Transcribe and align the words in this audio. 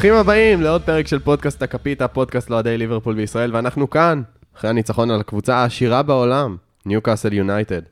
ברוכים 0.00 0.14
הבאים 0.14 0.60
לעוד 0.62 0.82
פרק 0.82 1.06
של 1.06 1.18
פודקאסט 1.18 1.62
הקופיטה, 1.62 2.08
פודקאסט 2.08 2.50
לאוהדי 2.50 2.78
ליברפול 2.78 3.14
בישראל, 3.14 3.56
ואנחנו 3.56 3.90
כאן, 3.90 4.22
אחרי 4.56 4.70
הניצחון 4.70 5.10
על 5.10 5.20
הקבוצה 5.20 5.56
העשירה 5.56 6.02
בעולם, 6.02 6.56
ניוקאסל 6.86 7.32
יונייטד. 7.32 7.82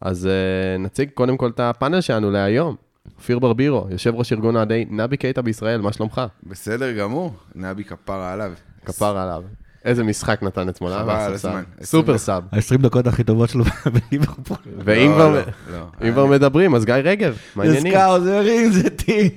אז 0.00 0.28
uh, 0.28 0.82
נציג 0.82 1.10
קודם 1.14 1.36
כל 1.36 1.48
את 1.48 1.60
הפאנל 1.60 2.00
שלנו 2.00 2.30
להיום. 2.30 2.76
אופיר 3.18 3.38
ברבירו, 3.38 3.86
יושב 3.90 4.14
ראש 4.14 4.32
ארגון 4.32 4.56
אוהדי 4.56 4.86
נבי 4.90 5.16
קייטה 5.16 5.42
בישראל, 5.42 5.80
מה 5.80 5.92
שלומך? 5.92 6.20
בסדר 6.46 6.92
גמור, 6.92 7.34
נבי 7.54 7.84
כפרה 7.84 8.32
עליו. 8.32 8.52
כפר 8.84 9.18
עליו. 9.18 9.42
איזה 9.84 10.04
משחק 10.04 10.42
נתן 10.42 10.68
אתמול, 10.68 10.92
אה? 10.92 10.98
חבל. 11.02 11.32
הזמן. 11.34 11.62
super 11.82 12.18
sub. 12.18 12.42
ה-20 12.52 12.82
דקות 12.82 13.06
הכי 13.06 13.24
טובות 13.24 13.48
שלו 13.50 13.64
בליברפול. 14.10 14.56
ואם 14.84 15.10
לא, 15.10 15.14
כבר- 15.14 15.42
לא, 15.70 16.16
לא. 16.16 16.28
מדברים, 16.28 16.74
אז 16.74 16.84
גיא 16.84 16.94
רגב, 16.94 17.36
מה 17.56 17.62
העניינים? 17.62 17.92
Scouser 17.92 18.46
in 18.46 18.70
the 18.72 18.90
team, 18.90 19.28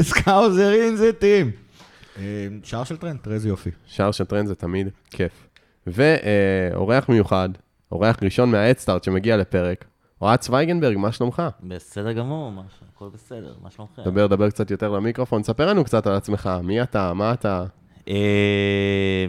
Scouser 0.00 0.72
in 0.72 0.96
the 0.96 1.12
team. 1.12 1.61
אה, 2.18 2.46
שער 2.62 2.84
של 2.84 2.96
טרנד, 2.96 3.20
תראה 3.22 3.34
איזה 3.34 3.48
יופי. 3.48 3.70
שער 3.86 4.10
של 4.10 4.24
טרנד 4.24 4.46
זה 4.46 4.54
תמיד 4.54 4.88
כיף. 5.10 5.48
ואורח 5.86 7.08
מיוחד, 7.08 7.48
אורח 7.92 8.16
ראשון 8.22 8.50
מהאדסטארט 8.50 9.04
שמגיע 9.04 9.36
לפרק, 9.36 9.84
אוהד 10.20 10.38
צוויגנברג, 10.38 10.96
מה 10.96 11.12
שלומך? 11.12 11.42
בסדר 11.62 12.12
גמור, 12.12 12.52
הכל 12.94 13.08
בסדר, 13.14 13.54
מה 13.62 13.70
שלומכם? 13.70 14.02
דבר, 14.04 14.26
דבר 14.26 14.50
קצת 14.50 14.70
יותר 14.70 14.90
למיקרופון, 14.90 15.42
ספר 15.42 15.66
לנו 15.66 15.84
קצת 15.84 16.06
על 16.06 16.14
עצמך, 16.14 16.50
מי 16.62 16.82
אתה, 16.82 17.14
מה 17.14 17.32
אתה? 17.32 17.64
אה, 18.08 19.26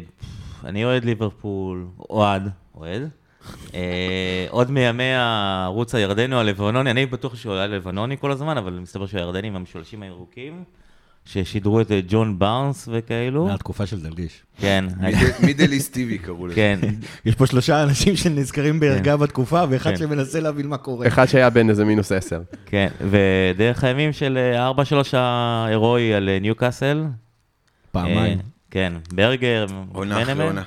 אני 0.63 0.85
אוהד 0.85 1.05
ליברפול, 1.05 1.87
אוהד, 2.09 2.49
אוהד. 2.75 3.09
אה, 3.73 4.45
עוד 4.49 4.71
מימי 4.71 5.03
הערוץ 5.03 5.95
הירדני 5.95 6.35
או 6.35 6.39
הלבנוני, 6.39 6.91
אני 6.91 7.05
בטוח 7.05 7.35
שהוא 7.35 7.53
היה 7.53 7.67
לבנוני 7.67 8.17
כל 8.17 8.31
הזמן, 8.31 8.57
אבל 8.57 8.79
מסתבר 8.79 9.05
שהוא 9.05 9.21
ירדני 9.21 9.47
עם 9.47 9.55
המשולשים 9.55 10.03
הירוקים, 10.03 10.63
ששידרו 11.25 11.81
את 11.81 11.91
אה, 11.91 11.99
ג'ון 12.07 12.39
בארנס 12.39 12.89
וכאלו. 12.91 13.45
מהתקופה 13.47 13.85
של 13.85 14.01
דלגיש. 14.01 14.41
כן, 14.59 14.85
מידל- 15.01 15.31
מידליסט 15.45 15.93
טיבי 15.93 16.17
קראו 16.17 16.47
לזה. 16.47 16.55
כן, 16.55 16.79
יש 17.25 17.35
פה 17.35 17.47
שלושה 17.47 17.83
אנשים 17.83 18.15
שנזכרים 18.15 18.79
בערגה 18.79 19.17
בתקופה, 19.17 19.63
ואחד 19.69 19.89
כן. 19.89 19.97
שמנסה 19.97 20.39
להבין 20.39 20.67
מה 20.67 20.77
קורה. 20.77 21.07
אחד 21.07 21.25
שהיה 21.25 21.49
בן 21.49 21.69
איזה 21.69 21.85
מינוס 21.85 22.11
עשר. 22.11 22.41
כן, 22.65 22.87
ודרך 23.09 23.83
הימים 23.83 24.13
של 24.13 24.37
אה, 24.37 24.71
4-3 24.71 24.73
ההירואי 25.13 26.13
על 26.13 26.29
אה, 26.29 26.39
ניוקאסל. 26.41 27.03
פעמיים. 27.91 28.37
אה, 28.37 28.43
כן, 28.71 28.93
ברגר, 29.13 29.65
עונה 29.93 30.21
אחרי. 30.21 30.43
עונה. 30.43 30.63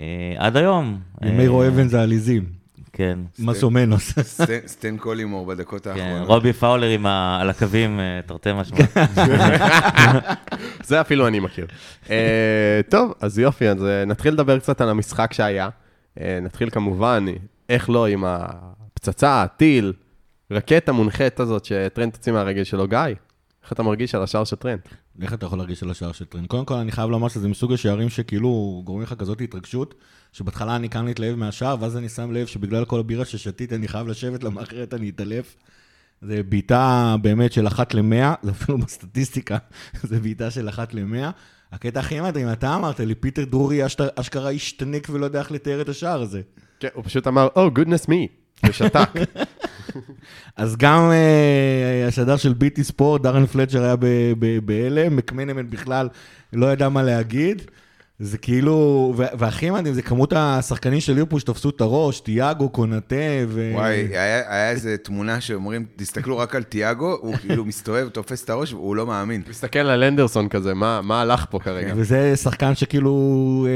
אה, 0.00 0.04
עד 0.36 0.56
היום. 0.56 0.98
ימי 1.24 1.42
אה, 1.44 1.48
רועבן 1.48 1.88
זה 1.88 2.02
עליזים. 2.02 2.57
כן. 2.98 3.18
מסומנוס. 3.38 4.18
סטן- 4.18 4.66
סטן 4.66 4.96
קולימור 4.96 5.46
בדקות 5.46 5.84
כן, 5.84 5.90
האחרונות. 5.90 6.28
רובי 6.28 6.52
פאולר. 6.52 7.06
על 7.40 7.50
הקווים, 7.50 8.00
אה, 8.00 8.20
תרתי 8.26 8.50
משמע. 8.54 8.78
זה 10.84 11.00
אפילו 11.00 11.26
אני 11.26 11.40
מכיר. 11.40 11.66
אה, 12.10 12.80
טוב, 12.90 13.14
אז 13.20 13.38
יופי, 13.38 13.68
אז 13.68 13.84
אה, 13.84 14.04
נתחיל 14.04 14.34
לדבר 14.34 14.58
קצת 14.58 14.80
על 14.80 14.88
המשחק 14.88 15.32
שהיה. 15.32 15.68
נתחיל 16.42 16.70
כמובן, 16.70 17.24
איך 17.68 17.90
לא, 17.90 18.06
עם 18.06 18.24
הפצצה, 18.26 19.42
הטיל, 19.42 19.92
רקטה 20.50 20.92
מונחת 20.92 21.40
הזאת 21.40 21.64
שטרנד 21.64 22.12
הוציא 22.12 22.32
מהרגל 22.32 22.64
שלו. 22.64 22.88
גיא, 22.88 22.98
איך 23.62 23.72
אתה 23.72 23.82
מרגיש 23.82 24.14
על 24.14 24.22
השער 24.22 24.44
של 24.44 24.56
טרנד? 24.56 24.78
איך 25.22 25.32
אתה 25.34 25.46
יכול 25.46 25.58
להרגיש 25.58 25.82
על 25.82 25.90
השער 25.90 26.12
של 26.12 26.24
טרנד? 26.24 26.46
קודם 26.46 26.64
כל, 26.64 26.74
אני 26.74 26.92
חייב 26.92 27.10
לומר 27.10 27.28
שזה 27.28 27.48
מסוג 27.48 27.72
השערים 27.72 28.08
שכאילו 28.08 28.82
גורמים 28.84 29.02
לך 29.02 29.14
כזאת 29.18 29.40
התרגשות, 29.40 29.94
שבהתחלה 30.38 30.76
אני 30.76 30.88
כאן 30.88 31.04
להתלהב 31.04 31.34
מהשער, 31.34 31.76
ואז 31.80 31.96
אני 31.96 32.08
שם 32.08 32.32
לב 32.32 32.46
שבגלל 32.46 32.84
כל 32.84 33.00
הבירה 33.00 33.24
ששתיתי, 33.24 33.74
אני 33.74 33.88
חייב 33.88 34.08
לשבת, 34.08 34.44
למה 34.44 34.62
אחרת 34.62 34.94
אני 34.94 35.10
אתעלף. 35.10 35.56
זה 36.22 36.42
בעיטה 36.42 37.16
באמת 37.22 37.52
של 37.52 37.66
אחת 37.66 37.94
למאה, 37.94 38.34
זה 38.42 38.50
אפילו 38.50 38.78
בסטטיסטיקה, 38.78 39.58
זה 40.08 40.20
בעיטה 40.20 40.50
של 40.50 40.68
אחת 40.68 40.94
למאה. 40.94 41.30
הקטע 41.72 42.00
הכי 42.00 42.20
מדהים, 42.20 42.52
אתה 42.52 42.74
אמרת 42.74 43.00
לי, 43.00 43.14
פיטר 43.14 43.44
דרורי 43.44 43.86
אשכרה 44.16 44.50
השתנק 44.50 45.08
ולא 45.10 45.24
יודע 45.24 45.38
איך 45.38 45.52
לתאר 45.52 45.80
את 45.80 45.88
השער 45.88 46.22
הזה. 46.22 46.40
כן, 46.80 46.88
הוא 46.94 47.04
פשוט 47.04 47.26
אמר, 47.26 47.48
Oh, 47.54 47.78
goodness 47.78 48.06
me, 48.06 48.28
ושתק. 48.68 49.10
אז 50.56 50.76
גם 50.76 51.10
uh, 51.10 52.08
השדר 52.08 52.36
של 52.36 52.52
ביטי 52.52 52.84
ספורט, 52.84 53.22
דארן 53.22 53.46
פלצ'ר 53.46 53.82
היה 53.82 53.96
בהלם, 54.64 55.16
מקמנמן 55.16 55.70
בכלל 55.70 56.08
לא 56.52 56.72
ידע 56.72 56.88
מה 56.88 57.02
להגיד. 57.02 57.62
זה 58.20 58.38
כאילו, 58.38 59.14
והכי 59.16 59.70
מדהים, 59.70 59.94
זה 59.94 60.02
כמות 60.02 60.32
השחקנים 60.36 61.00
של 61.00 61.12
ליברפול 61.12 61.40
שתפסו 61.40 61.70
את 61.70 61.80
הראש, 61.80 62.20
תיאגו, 62.20 62.68
קונטה 62.68 63.16
ו... 63.48 63.70
וואי, 63.74 63.94
היה 63.94 64.54
היה 64.54 64.70
איזה 64.70 64.96
תמונה 64.96 65.40
שאומרים, 65.40 65.86
תסתכלו 65.96 66.38
רק 66.38 66.54
על 66.54 66.62
תיאגו, 66.62 67.18
הוא 67.20 67.36
כאילו 67.36 67.64
מסתובב, 67.64 68.08
תופס 68.08 68.44
את 68.44 68.50
הראש, 68.50 68.72
והוא 68.72 68.96
לא 68.96 69.06
מאמין. 69.06 69.42
מסתכל 69.48 69.78
על 69.78 70.04
אנדרסון 70.04 70.48
כזה, 70.48 70.74
מה 70.74 71.00
מה 71.02 71.20
הלך 71.20 71.46
פה 71.50 71.58
כרגע? 71.58 71.92
וזה 71.96 72.36
שחקן 72.36 72.74
שכאילו 72.74 73.66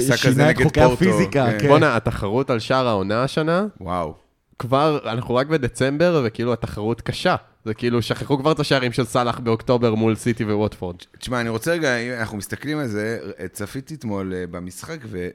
אה, 0.00 0.16
שינה 0.16 0.50
את 0.50 0.56
חוקי 0.56 0.80
פורטו, 0.80 0.94
הפיזיקה, 0.94 1.46
כן. 1.50 1.58
כן. 1.58 1.68
בואנה, 1.68 1.96
התחרות 1.96 2.50
על 2.50 2.58
שער 2.58 2.86
העונה 2.88 3.22
השנה, 3.22 3.66
וואו. 3.80 4.14
כבר, 4.58 4.98
אנחנו 5.04 5.34
רק 5.34 5.46
בדצמבר, 5.46 6.22
וכאילו 6.26 6.52
התחרות 6.52 7.00
קשה. 7.00 7.36
זה 7.66 7.74
כאילו, 7.74 8.02
שכחו 8.02 8.38
כבר 8.38 8.52
את 8.52 8.60
השערים 8.60 8.92
של 8.92 9.04
סאלח 9.04 9.38
באוקטובר 9.38 9.94
מול 9.94 10.14
סיטי 10.14 10.44
וווטפורד. 10.44 10.96
תשמע, 11.18 11.40
אני 11.40 11.48
רוצה 11.48 11.72
רגע, 11.72 11.96
אם 11.96 12.12
אנחנו 12.12 12.38
מסתכלים 12.38 12.78
על 12.78 12.88
זה, 12.88 13.18
צפיתי 13.52 13.94
אתמול 13.94 14.34
אה, 14.34 14.46
במשחק, 14.46 14.98
ו... 15.04 15.28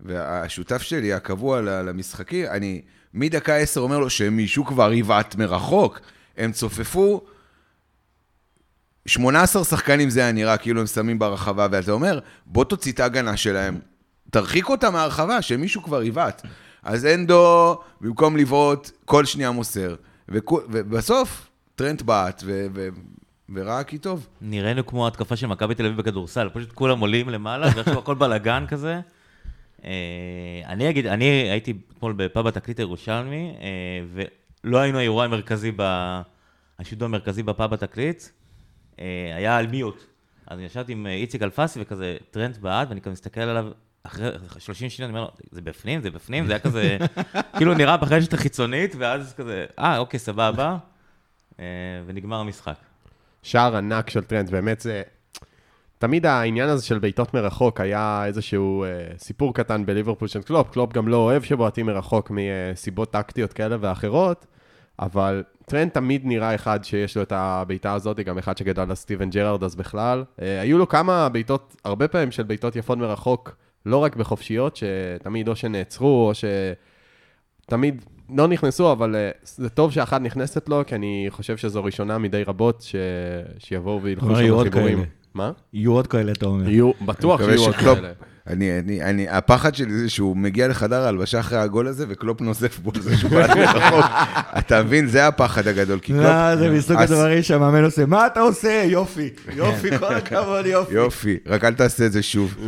והשותף 0.00 0.82
שלי, 0.82 1.12
הקבוע 1.12 1.60
ל- 1.60 1.82
למשחקים, 1.82 2.46
אני 2.46 2.82
מדקה 3.14 3.56
עשר 3.56 3.80
אומר 3.80 3.98
לו 3.98 4.10
שמישהו 4.10 4.64
כבר 4.64 4.92
יבעט 4.92 5.34
מרחוק. 5.34 6.00
הם 6.36 6.52
צופפו 6.52 7.20
18 9.06 9.64
שחקנים 9.64 10.10
זה 10.10 10.20
היה 10.20 10.32
נראה, 10.32 10.56
כאילו 10.56 10.80
הם 10.80 10.86
שמים 10.86 11.18
ברחבה, 11.18 11.66
ואתה 11.70 11.92
אומר, 11.92 12.18
בוא 12.46 12.64
תוציא 12.64 12.92
את 12.92 13.00
ההגנה 13.00 13.36
שלהם, 13.36 13.78
תרחיק 14.30 14.68
אותם 14.68 14.92
מהרחבה, 14.92 15.42
שמישהו 15.42 15.82
כבר 15.82 16.02
יבעט. 16.02 16.42
אז 16.82 17.06
הנדו, 17.06 17.78
במקום 18.00 18.36
לבעוט, 18.36 18.90
כל 19.04 19.24
שנייה 19.24 19.50
מוסר. 19.50 19.94
ובסוף, 20.28 21.51
טרנט 21.82 22.02
בעט, 22.02 22.42
ו- 22.46 22.66
ו- 22.74 22.88
וראה 23.54 23.84
כי 23.84 23.98
טוב. 23.98 24.26
נראינו 24.40 24.86
כמו 24.86 25.06
התקפה 25.06 25.36
של 25.36 25.46
מכבי 25.46 25.74
תל 25.74 25.86
אביב 25.86 25.98
בכדורסל, 25.98 26.48
פשוט 26.52 26.72
כולם 26.72 27.00
עולים 27.00 27.28
למעלה, 27.28 27.66
ועכשיו 27.76 27.98
הכל 27.98 28.14
בלאגן 28.14 28.64
כזה. 28.68 29.00
אה, 29.84 29.90
אני 30.66 30.90
אגיד, 30.90 31.06
אני 31.06 31.24
הייתי 31.24 31.74
אתמול 31.96 32.12
בפאב 32.16 32.46
התקליט 32.46 32.78
הירושלמי, 32.78 33.54
אה, 33.60 33.68
ולא 34.64 34.78
היינו 34.78 34.98
האירוע 34.98 35.24
המרכזי. 35.24 35.72
השידור 36.78 37.06
המרכזי 37.06 37.42
בפאב 37.42 37.74
התקליט, 37.74 38.22
אה, 39.00 39.32
היה 39.36 39.56
על 39.56 39.66
מיוט. 39.66 40.04
אז 40.46 40.58
אני 40.58 40.66
ישבתי 40.66 40.92
עם 40.92 41.06
איציק 41.06 41.42
אלפסי 41.42 41.80
וכזה 41.82 42.16
טרנט 42.30 42.58
בעט, 42.60 42.88
ואני 42.88 43.00
כזה 43.00 43.12
מסתכל 43.12 43.40
עליו, 43.40 43.66
אחרי 44.02 44.30
30 44.58 44.90
שניות, 44.90 45.10
אני 45.10 45.18
אומר 45.18 45.28
לו, 45.28 45.36
זה 45.50 45.60
בפנים, 45.60 46.00
זה 46.00 46.10
בפנים, 46.10 46.46
זה 46.46 46.52
היה 46.52 46.60
כזה, 46.60 46.96
כאילו 47.56 47.74
נראה 47.74 47.96
ברשת 47.96 48.34
החיצונית, 48.34 48.94
ואז 48.98 49.34
כזה, 49.36 49.66
אה, 49.78 49.98
אוקיי, 49.98 50.20
סבבה, 50.20 50.76
ונגמר 52.06 52.36
המשחק. 52.36 52.76
שער 53.42 53.76
ענק 53.76 54.10
של 54.10 54.24
טרנט, 54.24 54.50
באמת 54.50 54.80
זה... 54.80 55.02
תמיד 55.98 56.26
העניין 56.26 56.68
הזה 56.68 56.84
של 56.84 56.98
בעיטות 56.98 57.34
מרחוק 57.34 57.80
היה 57.80 58.22
איזשהו 58.26 58.84
אה, 58.84 58.88
סיפור 59.18 59.54
קטן 59.54 59.86
בליברפול 59.86 60.28
של 60.28 60.42
קלופ. 60.42 60.70
קלופ 60.70 60.92
גם 60.92 61.08
לא 61.08 61.16
אוהב 61.16 61.42
שבועטים 61.42 61.86
מרחוק 61.86 62.32
מסיבות 62.34 63.10
טקטיות 63.10 63.52
כאלה 63.52 63.76
ואחרות, 63.80 64.46
אבל 64.98 65.42
טרנט 65.66 65.90
תמיד 65.90 66.22
נראה 66.24 66.54
אחד 66.54 66.84
שיש 66.84 67.16
לו 67.16 67.22
את 67.22 67.32
הבעיטה 67.32 67.92
הזאת, 67.94 68.20
גם 68.20 68.38
אחד 68.38 68.56
שגדל 68.56 68.82
על 68.82 68.94
סטיבן 68.94 69.30
ג'רארד 69.30 69.64
אז 69.64 69.74
בכלל. 69.74 70.24
אה, 70.42 70.60
היו 70.60 70.78
לו 70.78 70.88
כמה 70.88 71.28
בעיטות, 71.28 71.76
הרבה 71.84 72.08
פעמים 72.08 72.30
של 72.30 72.42
בעיטות 72.42 72.76
יפות 72.76 72.98
מרחוק, 72.98 73.56
לא 73.86 73.96
רק 73.96 74.16
בחופשיות, 74.16 74.76
שתמיד 74.76 75.48
או 75.48 75.56
שנעצרו 75.56 76.28
או 76.28 76.34
ש... 76.34 76.44
תמיד 77.66 78.04
לא 78.36 78.48
נכנסו, 78.48 78.92
אבל 78.92 79.14
אה, 79.14 79.48
זה 79.56 79.68
טוב 79.68 79.92
שאחת 79.92 80.20
נכנסת 80.20 80.68
לו, 80.68 80.82
כי 80.86 80.94
אני 80.94 81.26
חושב 81.30 81.56
שזו 81.56 81.84
ראשונה 81.84 82.18
מני 82.18 82.42
רבות 82.46 82.82
ש... 82.82 82.94
שיבואו 83.58 84.02
וילכו 84.02 84.26
שם 84.26 84.40
יהיו 84.40 84.54
עוד 84.54 84.66
חיבורים. 84.66 84.96
כאלה. 84.96 85.06
מה? 85.34 85.52
יהיו 85.72 85.92
עוד 85.92 86.06
כאלה, 86.06 86.32
אתה 86.32 86.46
אומר. 86.46 86.68
יהיו, 86.68 86.90
בטוח 87.06 87.40
שיהיו 87.44 87.60
עוד 87.60 87.74
שקלופ- 87.74 87.94
כאלה. 87.94 88.12
אני, 88.46 88.78
אני, 88.78 89.02
אני, 89.02 89.28
הפחד 89.28 89.74
שלי 89.74 89.98
זה 89.98 90.10
שהוא 90.10 90.36
מגיע 90.36 90.68
לחדר 90.68 91.04
ההלבשה 91.04 91.40
אחרי 91.40 91.58
הגול 91.58 91.86
הזה, 91.86 92.06
וקלופ 92.08 92.40
נוזף 92.40 92.78
בו 92.78 92.90
על 92.94 93.02
זה 93.02 93.16
שהוא 93.16 93.30
בעט 93.30 93.56
מרחוק. 93.56 94.04
אתה 94.58 94.82
מבין? 94.82 95.06
זה 95.06 95.26
הפחד 95.26 95.66
הגדול, 95.68 95.98
כי 95.98 96.12
קלופ... 96.12 96.24
לא, 96.24 96.56
זה 96.56 96.70
מסוג 96.70 96.96
הדברים 96.96 97.42
שהמאמן 97.42 97.84
עושה, 97.84 98.06
מה 98.06 98.26
אתה 98.26 98.40
עושה? 98.40 98.82
יופי, 98.86 99.30
יופי, 99.56 99.98
כל 99.98 100.14
הכבוד, 100.14 100.66
יופי. 100.66 100.94
יופי, 100.94 101.38
רק 101.46 101.64
אל 101.64 101.74
תעשה 101.74 102.06
את 102.06 102.12
זה 102.12 102.22
שוב. 102.22 102.54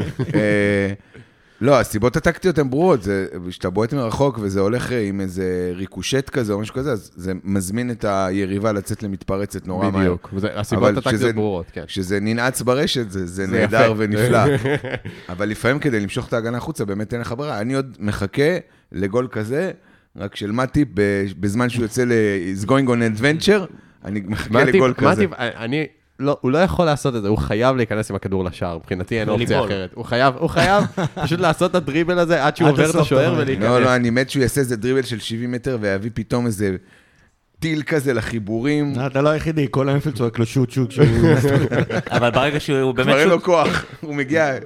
אה, 1.62 1.66
לא, 1.66 1.80
הסיבות 1.80 2.16
הטקטיות 2.16 2.58
הן 2.58 2.70
ברורות, 2.70 3.02
זה 3.02 3.26
שאתה 3.50 3.70
בועט 3.70 3.94
מרחוק 3.94 4.38
וזה 4.42 4.60
הולך 4.60 4.90
עם 5.08 5.20
איזה 5.20 5.72
ריקושט 5.74 6.30
כזה 6.30 6.52
או 6.52 6.60
משהו 6.60 6.74
כזה, 6.74 6.92
אז 6.92 7.10
זה 7.16 7.32
מזמין 7.44 7.90
את 7.90 8.04
היריבה 8.08 8.72
לצאת 8.72 9.02
למתפרצת 9.02 9.66
נורא 9.66 9.90
מהר. 9.90 10.00
בדיוק. 10.00 10.34
הסיבות 10.54 10.96
הטקטיות 10.96 11.34
ברורות, 11.34 11.66
כן. 11.72 11.84
כשזה 11.86 12.20
ננעץ 12.20 12.62
ברשת, 12.62 13.10
זה, 13.10 13.26
זה 13.26 13.46
זה 13.46 13.52
נהדר 13.52 13.82
יפה. 13.84 13.94
ונפלא. 13.96 14.38
אבל 15.28 15.48
לפעמים 15.48 15.78
כדי 15.78 16.00
למשוך 16.00 16.28
את 16.28 16.32
ההגנה 16.32 16.56
החוצה, 16.56 16.84
באמת 16.84 17.12
אין 17.12 17.20
לך 17.20 17.34
ברירה. 17.38 17.60
אני 17.60 17.74
עוד 17.74 17.96
מחכה 18.00 18.56
לגול 18.92 19.28
כזה, 19.30 19.70
רק 20.16 20.36
של 20.36 20.52
מטיפ, 20.52 20.88
ב- 20.94 21.24
בזמן 21.40 21.68
שהוא 21.68 21.82
יוצא 21.82 22.04
ל- 22.04 22.12
is 22.62 22.66
going 22.66 22.88
on 22.88 23.18
adventure, 23.20 23.66
אני 24.04 24.22
מחכה 24.26 24.64
לגול 24.64 24.94
כזה. 24.96 25.10
מטיפ, 25.22 25.30
אני, 25.38 25.86
לא, 26.18 26.38
הוא 26.40 26.50
לא 26.50 26.58
יכול 26.58 26.84
לעשות 26.86 27.16
את 27.16 27.22
זה, 27.22 27.28
הוא 27.28 27.38
חייב 27.38 27.76
להיכנס 27.76 28.10
עם 28.10 28.16
הכדור 28.16 28.44
לשער, 28.44 28.76
מבחינתי 28.78 29.20
אין 29.20 29.28
אופציה. 29.28 29.64
אחרת. 29.64 29.90
הוא 29.94 30.04
חייב, 30.04 30.34
הוא 30.38 30.50
חייב 30.50 30.84
פשוט 31.24 31.40
לעשות 31.40 31.70
את 31.70 31.76
הדריבל 31.76 32.18
הזה 32.18 32.44
עד 32.44 32.56
שהוא 32.56 32.70
עובר 32.70 32.90
את 32.90 32.94
השוער. 32.94 33.34
ולהיכנס. 33.38 33.64
לא, 33.64 33.80
לא, 33.82 33.94
אני 33.96 34.10
מת 34.10 34.30
שהוא 34.30 34.42
יעשה 34.42 34.60
איזה 34.60 34.76
דריבל 34.76 35.02
של 35.02 35.18
70 35.20 35.52
מטר 35.52 35.78
ויביא 35.80 36.10
פתאום 36.14 36.46
איזה 36.46 36.76
טיל 37.58 37.82
כזה 37.82 38.14
לחיבורים. 38.14 38.92
אתה 39.06 39.22
לא 39.22 39.28
היחידי, 39.28 39.66
כל 39.70 39.88
האינפילד 39.88 40.16
צועק 40.16 40.38
לו 40.38 40.46
שוט 40.46 40.70
שוט 40.70 40.90
שהוא... 40.90 41.06
אבל 42.16 42.30
ברגע 42.30 42.60
שהוא 42.60 42.92
באמת... 42.92 43.08
כבר 43.08 43.18
אין 43.20 43.28
לו 43.28 43.34
שוט- 43.34 43.44
כוח, 43.44 43.84
הוא 44.00 44.14
מגיע, 44.14 44.58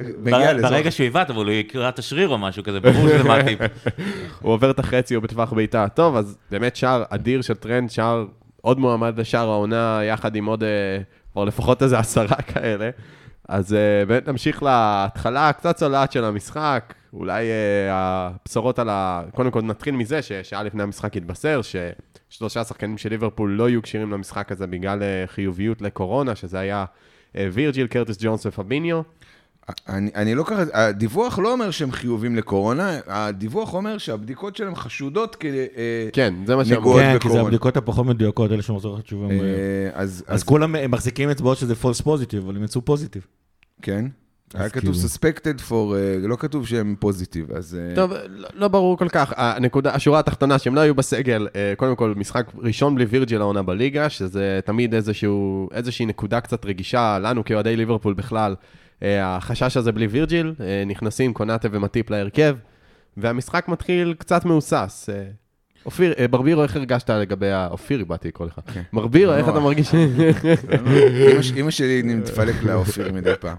לזה. 0.55 0.63
ברגע 0.69 0.91
שהוא 0.91 1.05
עיוות, 1.05 1.31
אבל 1.31 1.45
הוא 1.45 1.53
יקרע 1.53 1.89
את 1.89 1.99
השריר 1.99 2.29
או 2.29 2.39
משהו 2.39 2.63
כזה, 2.63 2.81
ברור 2.81 3.09
שזה 3.09 3.23
מעטיפ. 3.25 3.61
הוא 4.43 4.53
עובר 4.53 4.71
את 4.71 4.79
החצי, 4.79 5.15
הוא 5.15 5.23
בטווח 5.23 5.53
בעיטה. 5.53 5.87
טוב, 5.95 6.17
אז 6.17 6.37
באמת 6.51 6.77
שער 6.77 7.05
אדיר 7.11 7.43
של 7.43 7.55
טרנט, 7.55 7.91
שער 7.91 8.25
עוד 8.61 8.79
מועמד 8.79 9.21
לשער 9.21 9.49
העונה, 9.49 10.01
יחד 10.05 10.37
עם 10.37 10.47
עוד, 10.47 10.63
אה, 10.65 10.69
כבר 11.33 11.45
לפחות 11.45 11.83
איזה 11.83 11.99
עשרה 11.99 12.37
כאלה. 12.55 12.91
אז 13.49 13.75
אה, 13.75 14.05
באמת 14.07 14.29
נמשיך 14.29 14.63
להתחלה 14.63 15.49
הקצת 15.49 15.77
צולעת 15.77 16.13
של 16.13 16.25
המשחק. 16.25 16.95
אולי 17.13 17.45
אה, 17.45 17.89
הבשורות 17.91 18.79
על 18.79 18.89
ה... 18.89 19.23
קודם 19.35 19.51
כל 19.51 19.63
נתחיל 19.63 19.97
מזה 19.97 20.23
ששעה 20.23 20.63
לפני 20.63 20.83
המשחק 20.83 21.17
התבשר 21.17 21.61
ששלושה 21.63 22.65
שחקנים 22.65 22.99
של 22.99 23.09
ליברפול 23.09 23.51
לא 23.51 23.69
יהיו 23.69 23.83
כשירים 23.83 24.13
למשחק 24.13 24.53
הזה 24.53 24.67
בגלל 24.67 25.03
אה, 25.03 25.25
חיוביות 25.27 25.83
לקורונה, 25.83 26.35
שזה 26.35 26.59
היה 26.59 26.85
וירג'יל, 27.35 27.87
קרטיס 27.87 28.17
ג'ונס 28.21 28.47
ופביניו. 28.47 29.03
אני, 29.89 30.11
אני 30.15 30.35
לא 30.35 30.45
ככה, 30.45 30.63
הדיווח 30.73 31.39
לא 31.39 31.53
אומר 31.53 31.71
שהם 31.71 31.93
חיובים 31.93 32.37
לקורונה, 32.37 32.99
הדיווח 33.07 33.75
אומר 33.75 33.99
שהבדיקות 33.99 34.57
שלהם 34.57 34.75
חשודות 34.75 35.37
כ... 35.41 35.45
אה, 35.45 36.09
כן, 36.13 36.35
זה 36.47 36.57
מה 36.57 36.65
שאמרו. 36.65 36.95
כן, 36.95 37.17
כי 37.21 37.29
זה. 37.31 37.41
הבדיקות 37.41 37.77
הפחות 37.77 38.07
מדויקות, 38.07 38.53
אלה 38.53 38.63
שמחזור 38.63 38.97
לך 38.97 39.03
תשובה. 39.03 39.31
אה, 39.31 39.37
אז, 39.93 40.25
אז 40.27 40.35
אז 40.35 40.43
כולם 40.43 40.91
מחזיקים 40.91 41.31
אצבעות 41.31 41.59
שזה 41.59 41.75
false 41.83 42.03
positive, 42.03 42.39
אבל 42.45 42.57
הם 42.57 42.65
יצאו 42.65 42.85
פוזיטיב. 42.85 43.27
כן. 43.83 44.07
היה 44.55 44.69
כתוב 44.69 44.95
כאילו- 44.95 45.09
suspected 45.09 45.71
for, 45.71 45.95
אה, 45.95 46.29
לא 46.29 46.37
כתוב 46.37 46.67
שהם 46.67 46.95
פוזיטיב, 46.99 47.53
אז... 47.53 47.79
טוב, 47.95 48.13
לא, 48.29 48.49
לא 48.55 48.69
ברור 48.69 48.99
כל 48.99 49.09
כך. 49.09 49.33
הנקודה, 49.37 49.95
השורה 49.95 50.19
התחתונה, 50.19 50.59
שהם 50.59 50.75
לא 50.75 50.81
היו 50.81 50.95
בסגל, 50.95 51.49
קודם 51.77 51.97
כל, 51.97 52.15
משחק 52.17 52.53
ראשון 52.59 52.95
בלי 52.95 53.05
וירג'יל 53.05 53.41
העונה 53.41 53.63
בליגה, 53.63 54.09
שזה 54.11 54.61
תמיד 54.65 54.95
איזשהו, 54.95 55.69
איזושהי 55.73 56.07
נקודה 56.07 56.41
קצת 56.41 56.65
רגישה 56.65 57.19
לנו 57.19 57.45
כאוהדי 57.45 57.77
ליברפול 57.77 58.15
בכלל. 58.15 58.55
החשש 59.03 59.77
הזה 59.77 59.93
בלי 59.93 60.07
וירג'יל, 60.07 60.55
אה, 60.61 60.83
נכנסים 60.87 61.35
קונאטה 61.35 61.69
ומטיפ 61.73 62.11
להרכב, 62.11 62.57
והמשחק 63.17 63.69
מתחיל 63.69 64.15
קצת 64.19 64.45
מהוסס. 64.45 65.09
אה, 65.13 65.25
אופיר, 65.87 66.15
אה, 66.19 66.29
ברבירו, 66.29 66.63
איך 66.63 66.77
הרגשת 66.77 67.11
לגבי 67.11 67.51
ה... 67.51 67.69
אופיר, 67.71 68.05
באתי 68.05 68.29
לקרוא 68.29 68.47
לך. 68.47 68.61
ברבירו, 68.93 69.33
איך 69.33 69.47
לא, 69.47 69.53
אתה 69.53 69.61
מרגיש? 69.61 69.95
אמא 71.57 71.71
שלי 71.71 72.03
מתפלק 72.03 72.63
לאופיר 72.63 73.13
מדי 73.13 73.33
פעם. 73.41 73.57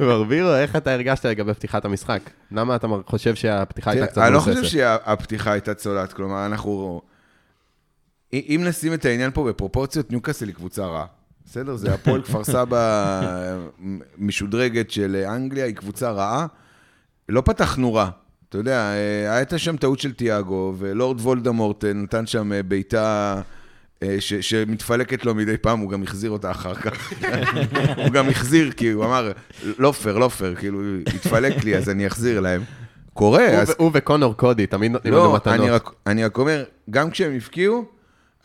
ברבירו, 0.00 0.54
איך 0.54 0.76
אתה 0.76 0.92
הרגשת 0.92 1.24
לגבי 1.24 1.54
פתיחת 1.54 1.84
המשחק? 1.84 2.20
למה 2.52 2.76
אתה 2.76 2.86
חושב 3.06 3.34
שהפתיחה 3.34 3.90
הייתה 3.90 4.06
קצת 4.06 4.14
תראה, 4.14 4.26
אני 4.26 4.34
לא? 4.34 4.40
חושב 4.40 4.64
שהפתיחה 4.64 5.52
הייתה 5.52 5.74
צולעת, 5.74 6.12
כלומר, 6.12 6.46
אנחנו... 6.46 7.00
אם 8.32 8.62
נשים 8.66 8.94
את 8.94 9.04
העניין 9.04 9.30
פה 9.30 9.44
בפרופורציות, 9.48 10.10
ניוקאסל 10.10 10.46
היא 10.46 10.54
קבוצה 10.54 10.86
רעה. 10.86 11.06
בסדר? 11.46 11.76
זה 11.76 11.94
הפועל 11.94 12.22
כפר 12.22 12.44
סבא 12.44 13.12
משודרגת 14.18 14.90
של 14.90 15.24
אנגליה, 15.28 15.64
היא 15.64 15.74
קבוצה 15.74 16.10
רעה. 16.10 16.46
לא 17.28 17.40
פתחנו 17.40 17.94
רע. 17.94 18.10
אתה 18.48 18.58
יודע, 18.58 18.92
אה, 18.92 19.36
הייתה 19.36 19.58
שם 19.58 19.76
טעות 19.76 19.98
של 19.98 20.12
תיאגו, 20.12 20.74
ולורד 20.78 21.20
וולדמורט 21.20 21.84
אה, 21.84 21.92
נתן 21.92 22.26
שם 22.26 22.52
אה, 22.52 22.62
בעיטה 22.62 23.40
ש- 24.18 24.34
שמתפלקת 24.34 25.24
לו 25.24 25.34
מדי 25.34 25.56
פעם, 25.56 25.78
הוא 25.78 25.90
גם 25.90 26.02
החזיר 26.02 26.30
אותה 26.30 26.50
אחר 26.50 26.74
כך. 26.74 27.12
הוא 28.04 28.08
גם 28.12 28.28
החזיר, 28.28 28.72
כי 28.72 28.90
הוא 28.90 29.04
אמר, 29.04 29.32
לא 29.78 29.92
פייר, 29.92 30.18
לא 30.18 30.28
פייר, 30.28 30.54
כאילו, 30.54 30.80
התפלק 31.14 31.64
לי, 31.64 31.76
אז 31.76 31.88
אני 31.88 32.06
אחזיר 32.06 32.40
להם. 32.40 32.62
קורה, 33.12 33.48
הוא 33.48 33.56
אז... 33.56 33.74
הוא 33.78 33.90
וקונור 33.94 34.34
קודי 34.36 34.66
תמיד 34.66 34.92
נותנים 34.92 35.14
לנו 35.14 35.24
לא, 35.24 35.34
מתנות. 35.34 35.60
אני 35.60 35.70
רק, 35.70 35.90
אני 36.06 36.24
רק 36.24 36.38
אומר, 36.38 36.64
גם 36.90 37.10
כשהם 37.10 37.32
הבקיעו, 37.34 37.84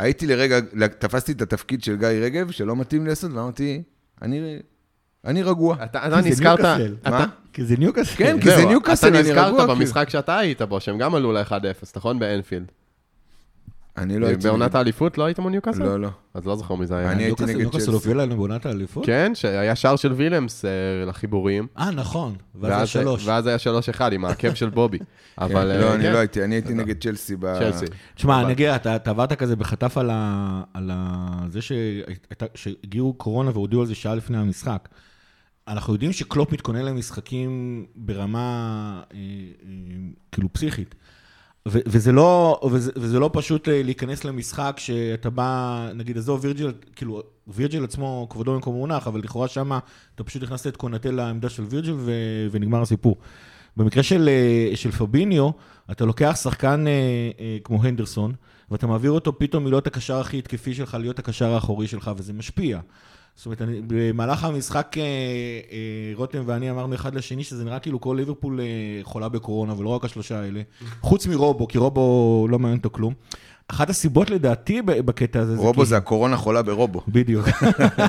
הייתי 0.01 0.27
לרגע, 0.27 0.59
תפסתי 1.00 1.31
את 1.31 1.42
התפקיד 1.42 1.83
של 1.83 1.95
גיא 1.98 2.07
רגב, 2.07 2.51
שלא 2.51 2.75
מתאים 2.75 3.03
לי 3.03 3.09
לעשות, 3.09 3.31
ואמרתי, 3.33 3.81
אני, 4.21 4.59
אני 5.25 5.44
רגוע. 5.44 5.75
אתה 5.83 6.07
אתה 6.07 6.21
נזכרת. 6.21 6.59
אתה- 6.59 6.77
מה? 7.09 7.25
כי 7.53 7.65
זה 7.65 7.75
ניוקאסל. 7.77 8.15
כן, 8.18 8.42
כי 8.42 8.50
זה 8.50 8.65
ניוקאסל, 8.65 9.07
אתה 9.07 9.19
אני 9.19 9.30
נזכרת 9.30 9.48
רגוע, 9.48 9.59
כאילו. 9.59 9.75
במשחק 9.75 10.09
שאתה 10.09 10.38
היית 10.38 10.62
בו, 10.62 10.80
שהם 10.80 10.98
גם 10.98 11.15
עלו 11.15 11.31
ל-1-0, 11.31 11.53
נכון? 11.95 12.19
באנפילד. 12.19 12.71
אני 13.98 14.20
לא 14.20 14.28
הייתי... 14.28 14.48
בעונת 14.48 14.76
האליפות 14.76 15.18
לא 15.18 15.24
היית 15.24 15.40
מול 15.40 15.52
ניוקאסל? 15.52 15.84
לא, 15.84 16.00
לא. 16.00 16.10
אז 16.34 16.46
לא 16.46 16.56
זוכר 16.56 16.76
מי 16.76 16.88
זה 16.88 16.98
היה. 16.98 17.12
אני 17.12 17.24
הייתי 17.24 17.28
ניוקאסל 17.28 17.52
נגד 17.52 17.62
ניוקאסל 17.62 17.86
צ'לסי. 17.86 17.92
הובילה 17.92 18.26
להם 18.26 18.38
בעונת 18.38 18.66
האליפות? 18.66 19.06
כן, 19.06 19.32
שהיה 19.36 19.76
שער 19.76 19.96
של 19.96 20.14
וילמס 20.14 20.66
אה, 20.66 20.70
לחיבורים. 21.06 21.68
אה, 21.78 21.92
נכון. 21.92 22.36
ואז 22.56 22.80
זה 22.82 22.88
שלוש. 22.88 23.28
ואז 23.28 23.48
היה 23.48 23.58
3-1 23.98 24.02
עם 24.12 24.26
העקב 24.26 24.54
של 24.54 24.70
בובי. 24.70 24.98
אבל... 25.38 25.54
כן, 25.54 25.58
אה, 25.58 25.82
לא, 25.82 25.96
אני 25.96 26.04
כן, 26.04 26.14
לא 26.14 26.18
הייתי, 26.18 26.44
אני 26.44 26.56
הייתי 26.56 26.74
נגד 26.74 27.02
צ'לסי. 27.02 27.36
ב- 27.36 27.60
צ'לסי. 27.60 27.86
תשמע, 28.16 28.42
אני 28.42 28.54
אגיד, 28.54 28.68
אתה 28.68 29.12
עברת 29.12 29.34
כזה 29.34 29.56
בחטף 29.56 29.98
על 30.74 30.92
זה 31.50 31.60
שהגיעו 32.56 33.14
קורונה 33.14 33.52
והודיעו 33.54 33.82
על 33.82 33.88
זה 33.88 33.96
שעה 33.96 34.16
לפני 34.16 34.38
המשחק. 34.38 34.90
אנחנו 35.68 35.94
יודעים 35.94 36.14
שקלופ 36.14 36.52
מתכונן 36.52 36.86
למשחקים 36.86 37.86
ברמה 37.96 39.04
אה, 39.14 39.18
אה, 39.18 39.22
כאילו 40.32 40.54
פסיכית. 40.54 40.96
ו- 41.68 41.80
וזה 41.86 42.12
לא, 42.12 42.60
וזה, 42.72 42.92
וזה 42.96 43.19
לא 43.19 43.30
פשוט 43.34 43.68
להיכנס 43.72 44.25
למשחק 44.25 44.75
שאתה 44.78 45.30
בא, 45.30 45.90
נגיד, 45.96 46.18
עזוב 46.18 46.40
וירג'יל, 46.44 46.74
כאילו, 46.96 47.22
וירג'יל 47.48 47.84
עצמו, 47.84 48.28
כבודו 48.30 48.54
במקום 48.54 48.75
מונח, 48.75 49.08
אבל 49.08 49.19
לכאורה 49.19 49.48
שמה 49.48 49.80
אתה 50.16 50.24
פשוט 50.24 50.44
הכנסת 50.44 50.68
את 50.68 50.78
קונטה 50.78 51.12
לעמדה 51.12 51.50
של 51.50 51.63
וירג'יל 51.63 51.96
ו- 51.98 52.48
ונגמר 52.51 52.82
הסיפור. 52.82 53.18
במקרה 53.77 54.03
של, 54.03 54.30
אה, 54.30 54.75
של 54.75 54.91
פביניו, 54.91 55.50
אתה 55.91 56.06
לוקח 56.06 56.38
שחקן 56.41 56.88
אה, 56.88 56.91
אה, 57.39 57.58
כמו 57.63 57.84
הנדרסון, 57.84 58.34
ואתה 58.72 58.88
מעביר 58.88 59.12
אותו 59.12 59.39
פתאום 59.39 59.63
מלהיות 59.63 59.88
הקשר 59.88 60.20
הכי 60.20 60.38
התקפי 60.38 60.74
שלך, 60.74 60.98
להיות 61.00 61.20
הקשר 61.20 61.53
האחורי 61.53 61.88
שלך, 61.88 62.12
וזה 62.18 62.34
משפיע. 62.34 62.80
זאת 63.36 63.46
אומרת, 63.46 63.62
אני, 63.62 63.82
במהלך 63.88 64.44
המשחק, 64.44 64.96
אה, 64.98 65.04
אה, 65.04 65.78
רותם 66.16 66.44
ואני 66.46 66.72
אמרנו 66.72 66.96
אחד 66.96 67.16
לשני 67.16 67.44
שזה 67.44 67.64
נראה 67.64 67.80
כאילו 67.80 68.02
כל 68.02 68.16
ליברפול 68.20 68.60
אה, 68.60 68.66
חולה 69.04 69.30
בקורונה, 69.30 69.74
ולא 69.78 69.90
רק 69.90 70.06
השלושה 70.06 70.40
האלה. 70.40 70.62
חוץ 71.02 71.28
מרובו, 71.28 71.68
כי 71.68 71.78
רובו 71.78 72.48
לא 72.50 72.60
מעניין 72.60 72.78
אותו 72.78 72.90
כלום. 72.90 73.14
אחת 73.68 73.90
הסיבות 73.90 74.30
לדעתי 74.30 74.82
בקטע 74.82 75.40
הזה 75.40 75.56
זה... 75.56 75.62
רובו 75.62 75.82
כי- 75.82 75.86
זה 75.86 75.98
הקורונה 75.98 76.38
חולה 76.38 76.62
ברובו. 76.62 77.02
בדיוק. 77.08 77.48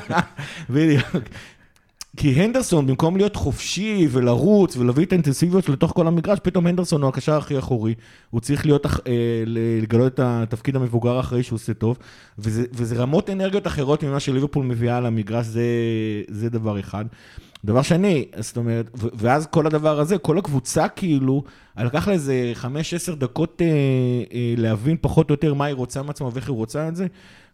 בדיוק. 0.70 1.04
כי 2.16 2.28
הנדרסון, 2.28 2.86
במקום 2.86 3.16
להיות 3.16 3.36
חופשי 3.36 4.08
ולרוץ 4.10 4.76
ולהביא 4.76 5.04
את 5.04 5.12
האינטנסיביות 5.12 5.68
לתוך 5.68 5.92
כל 5.94 6.06
המגרש, 6.06 6.38
פתאום 6.42 6.66
הנדרסון 6.66 7.02
הוא 7.02 7.08
הקשר 7.08 7.36
הכי 7.36 7.58
אחורי. 7.58 7.94
הוא 8.30 8.40
צריך 8.40 8.66
להיות, 8.66 8.86
אה, 8.86 8.92
לגלות 9.46 10.14
את 10.14 10.20
התפקיד 10.22 10.76
המבוגר 10.76 11.16
האחראי 11.16 11.42
שהוא 11.42 11.56
עושה 11.56 11.74
טוב. 11.74 11.98
וזה, 12.38 12.64
וזה 12.72 12.96
רמות 12.96 13.30
אנרגיות 13.30 13.66
אחרות 13.66 14.04
ממה 14.04 14.20
שליברפול 14.20 14.66
מביאה 14.66 15.00
למגרש, 15.00 15.46
זה, 15.46 15.62
זה 16.28 16.50
דבר 16.50 16.80
אחד. 16.80 17.04
דבר 17.64 17.82
שני, 17.82 18.24
זאת 18.38 18.56
אומרת, 18.56 18.90
ואז 18.94 19.46
כל 19.46 19.66
הדבר 19.66 20.00
הזה, 20.00 20.18
כל 20.18 20.38
הקבוצה 20.38 20.88
כאילו, 20.88 21.44
לקח 21.76 22.08
לה 22.08 22.14
איזה 22.14 22.52
5-10 23.10 23.14
דקות 23.14 23.62
אה, 23.62 23.66
אה, 24.32 24.54
להבין 24.56 24.96
פחות 25.00 25.30
או 25.30 25.34
יותר 25.34 25.54
מה 25.54 25.64
היא 25.64 25.74
רוצה 25.74 26.02
מעצמה 26.02 26.28
ואיך 26.32 26.48
היא 26.48 26.56
רוצה 26.56 26.88
את 26.88 26.96
זה. 26.96 27.06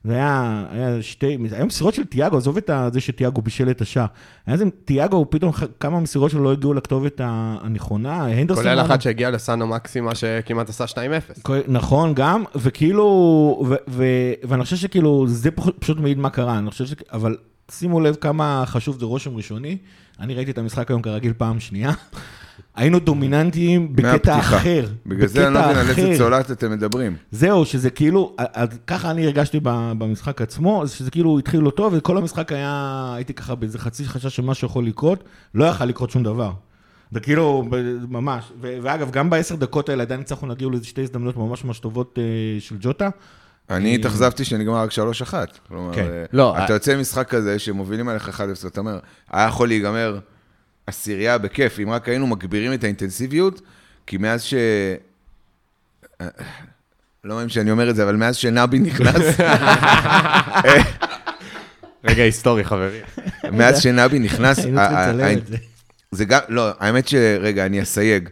זה 0.05 0.13
היה, 0.13 0.65
היה 0.71 1.03
שתי, 1.03 1.39
היה 1.53 1.65
מסירות 1.65 1.95
של 1.95 2.05
תיאגו, 2.05 2.37
עזוב 2.37 2.57
את 2.57 2.71
זה 2.93 3.01
שתיאגו 3.01 3.43
בישל 3.43 3.71
את 3.71 3.81
השער. 3.81 4.07
היה 4.47 4.55
איזה, 4.55 4.65
תיאגו, 4.85 5.27
פתאום 5.31 5.53
כמה 5.81 6.01
מסירות 6.01 6.31
שלו 6.31 6.45
לא 6.45 6.53
הגיעו 6.53 6.75
לכתובת 6.75 7.21
הנכונה. 7.25 8.23
הנדרסון... 8.27 8.65
כולל 8.65 8.81
אחת 8.81 9.03
שהגיעה 9.03 9.31
לסאנו 9.31 9.67
מקסימה 9.67 10.15
שכמעט 10.15 10.69
עשה 10.69 10.85
2-0. 10.85 11.41
כל- 11.43 11.59
נכון, 11.69 12.15
גם, 12.15 12.45
וכאילו, 12.55 13.05
ו- 13.69 13.75
ו- 13.89 14.33
ואני 14.49 14.65
חושב 14.65 14.77
שכאילו, 14.77 15.25
זה 15.29 15.51
פשוט 15.79 15.99
מעיד 15.99 16.19
מה 16.19 16.31
קרה, 16.31 16.59
אני 16.59 16.71
חושב 16.71 16.87
ש... 16.87 16.95
אבל 17.13 17.37
שימו 17.71 18.01
לב 18.01 18.15
כמה 18.15 18.63
חשוב 18.67 18.99
זה 19.01 19.07
רושם 19.07 19.37
ראשוני. 19.37 19.77
אני 20.21 20.35
ראיתי 20.35 20.51
את 20.51 20.59
המשחק 20.59 20.91
היום 20.91 21.03
כרגיל 21.03 21.33
פעם 21.39 21.61
שנייה. 21.61 21.93
היינו 22.79 22.99
דומיננטיים 22.99 23.97
בקטע 23.97 24.09
מהפתיחה. 24.37 24.57
אחר. 24.57 24.87
בגלל 25.07 25.27
זה 25.27 25.47
אני 25.47 25.55
לא 25.55 25.61
מבין 25.63 25.77
על 25.77 25.89
איזה. 25.89 26.15
צולעת 26.19 26.51
אתם 26.51 26.71
מדברים. 26.71 27.17
זהו, 27.31 27.65
שזה 27.65 27.91
כאילו, 27.91 28.35
אז 28.39 28.69
ככה 28.87 29.11
אני 29.11 29.25
הרגשתי 29.27 29.61
ב- 29.63 29.93
במשחק 29.99 30.43
עצמו, 30.43 30.83
אז 30.83 30.91
שזה 30.93 31.11
כאילו 31.11 31.39
התחיל 31.39 31.61
לא 31.61 31.71
טוב, 31.71 31.95
וכל 31.97 32.17
המשחק 32.19 32.53
היה, 32.53 33.13
הייתי 33.15 33.35
ככה 33.35 33.55
באיזה 33.55 33.79
חצי 33.79 34.05
חשש 34.05 34.37
שמשהו 34.37 34.67
יכול 34.69 34.87
לקרות, 34.87 35.25
לא 35.55 35.65
יכל 35.65 35.85
לקרות 35.85 36.11
שום 36.11 36.23
דבר. 36.23 36.53
זה 37.13 37.21
כאילו, 37.21 37.65
ממש, 38.09 38.45
ו- 38.61 38.77
ואגב, 38.83 39.11
גם 39.11 39.31
בעשר 39.31 39.57
דקות 39.57 39.89
האלה 39.89 40.03
עדיין 40.03 40.21
הצלחנו 40.21 40.49
להגיע 40.49 40.69
לאיזה 40.69 40.87
שתי 40.87 41.03
הזדמנויות 41.03 41.37
ממש 41.37 41.65
ממש 41.65 41.79
טובות 41.79 42.19
אה, 42.19 42.25
של 42.61 42.77
ג'וטה. 42.81 43.09
אני 43.71 43.95
התאכזבתי 43.95 44.45
שנגמר 44.45 44.77
רק 44.77 44.91
3-1. 44.91 45.35
כלומר, 45.69 45.95
כן. 45.95 46.03
אה, 46.03 46.25
לא, 46.33 46.53
אתה 46.57 46.63
אה- 46.63 46.73
יוצא 46.73 46.97
ממשחק 46.97 47.29
כזה 47.29 47.59
שמובילים 47.59 48.09
עליך 48.09 48.29
1-0, 48.29 48.67
אתה 48.67 48.81
אומר, 48.81 48.99
היה 49.31 49.47
יכול 49.49 49.69
להיגמר 49.69 50.19
עשירייה 50.89 51.39
בכיף, 51.39 51.81
אם 51.83 51.91
רק 51.91 52.09
היינו 52.09 52.27
מגבירים 52.27 52.73
את 52.73 52.85
האינטנסיביות, 52.85 53.61
כי 54.07 54.17
מאז 54.17 54.43
ש... 54.43 54.55
לא 57.25 57.35
מאמין 57.35 57.49
שאני 57.49 57.71
אומר 57.71 57.91
את 57.91 57.97
זה, 57.97 58.05
אבל 58.05 58.17
מאז 58.17 58.37
שנבי 58.37 58.79
נכנס, 58.79 59.37
רגע 62.05 62.23
היסטורי, 62.23 62.65
חברים. 62.65 63.03
מאז 63.53 63.83
שנבי 63.83 64.19
נכנס, 64.19 64.59
היינו 64.59 64.79
צריכים 64.79 64.99
לצלם 64.99 65.39
את 65.39 65.47
זה. 65.47 65.57
זה 66.11 66.25
גם, 66.25 66.41
לא, 66.49 66.71
האמת 66.79 67.09
שרגע, 67.09 67.67
אני 67.67 67.83
אסייג. 67.83 68.29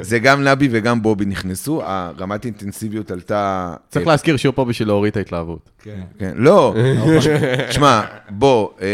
זה 0.00 0.18
גם 0.18 0.44
נבי 0.44 0.68
וגם 0.70 1.02
בובי 1.02 1.24
נכנסו, 1.24 1.82
הרמת 1.84 2.44
אינטנסיביות 2.44 3.10
עלתה... 3.10 3.74
צריך 3.88 4.06
להזכיר 4.06 4.36
שהוא 4.36 4.54
פה 4.54 4.64
בשביל 4.64 4.88
להוריד 4.88 5.10
את 5.10 5.16
ההתלהבות. 5.16 5.70
כן. 5.82 6.00
כן, 6.18 6.32
לא, 6.36 6.74
שמע, 7.70 8.02
בוא, 8.28 8.70
אה, 8.80 8.86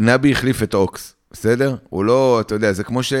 נבי 0.00 0.32
החליף 0.32 0.62
את 0.62 0.74
אוקס, 0.74 1.14
בסדר? 1.32 1.74
הוא 1.90 2.04
לא, 2.04 2.40
אתה 2.40 2.54
יודע, 2.54 2.72
זה 2.72 2.84
כמו 2.84 3.02
ש... 3.02 3.12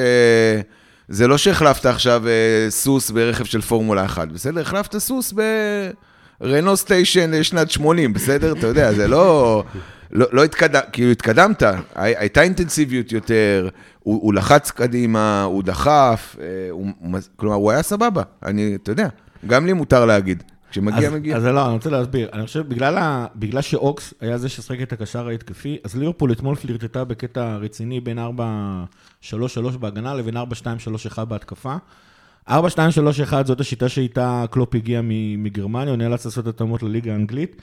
זה 1.08 1.26
לא 1.28 1.38
שהחלפת 1.38 1.86
עכשיו 1.86 2.28
אה, 2.28 2.66
סוס 2.70 3.10
ברכב 3.10 3.44
של 3.44 3.60
פורמולה 3.60 4.04
1, 4.04 4.28
בסדר? 4.28 4.60
החלפת 4.60 4.98
סוס 4.98 5.34
ברנו 6.40 6.76
סטיישן 6.76 7.42
שנת 7.42 7.70
80, 7.70 8.12
בסדר? 8.12 8.52
אתה 8.52 8.66
יודע, 8.66 8.92
זה 8.92 9.08
לא... 9.08 9.64
לא, 10.12 10.26
לא 10.32 10.44
התקדם, 10.44 10.80
כאילו 10.92 11.10
התקדמת, 11.10 11.62
הי- 11.62 11.76
הייתה 12.16 12.42
אינטנסיביות 12.42 13.12
יותר, 13.12 13.68
הוא, 14.00 14.22
הוא 14.22 14.34
לחץ 14.34 14.70
קדימה, 14.70 15.42
הוא 15.42 15.62
דחף, 15.62 16.36
אה, 16.40 16.44
הוא, 16.70 16.86
כלומר, 17.36 17.56
הוא 17.56 17.70
היה 17.70 17.82
סבבה, 17.82 18.22
אני, 18.44 18.76
אתה 18.82 18.92
יודע, 18.92 19.08
גם 19.46 19.66
לי 19.66 19.72
מותר 19.72 20.04
להגיד, 20.06 20.42
כשמגיע, 20.76 21.08
אז, 21.08 21.14
מגיע. 21.14 21.36
אז 21.36 21.44
לא, 21.44 21.66
אני 21.66 21.74
רוצה 21.74 21.90
להסביר. 21.90 22.28
אני 22.32 22.46
חושב, 22.46 22.68
בגלל, 22.68 22.98
ה, 22.98 23.26
בגלל 23.36 23.60
שאוקס 23.60 24.14
היה 24.20 24.38
זה 24.38 24.48
ששחק 24.48 24.82
את 24.82 24.92
הקשר 24.92 25.28
ההתקפי, 25.28 25.78
אז 25.84 25.96
ליברפול 25.96 26.32
אתמול 26.32 26.54
פלירטטה 26.54 27.04
בקטע 27.04 27.56
רציני 27.56 28.00
בין 28.00 28.18
4-3-3 28.18 29.76
בהגנה 29.80 30.14
לבין 30.14 30.36
4-2-3-1 30.36 31.24
בהתקפה. 31.24 31.76
4-2-3-1 32.48 32.52
זאת 33.44 33.60
השיטה 33.60 33.88
שאיתה 33.88 34.44
קלופ 34.50 34.74
הגיע 34.74 35.00
מגרמניה, 35.38 35.88
הוא 35.90 35.96
נאלץ 35.96 36.24
לעשות 36.24 36.46
התאמות 36.46 36.82
לליגה 36.82 37.12
האנגלית. 37.12 37.62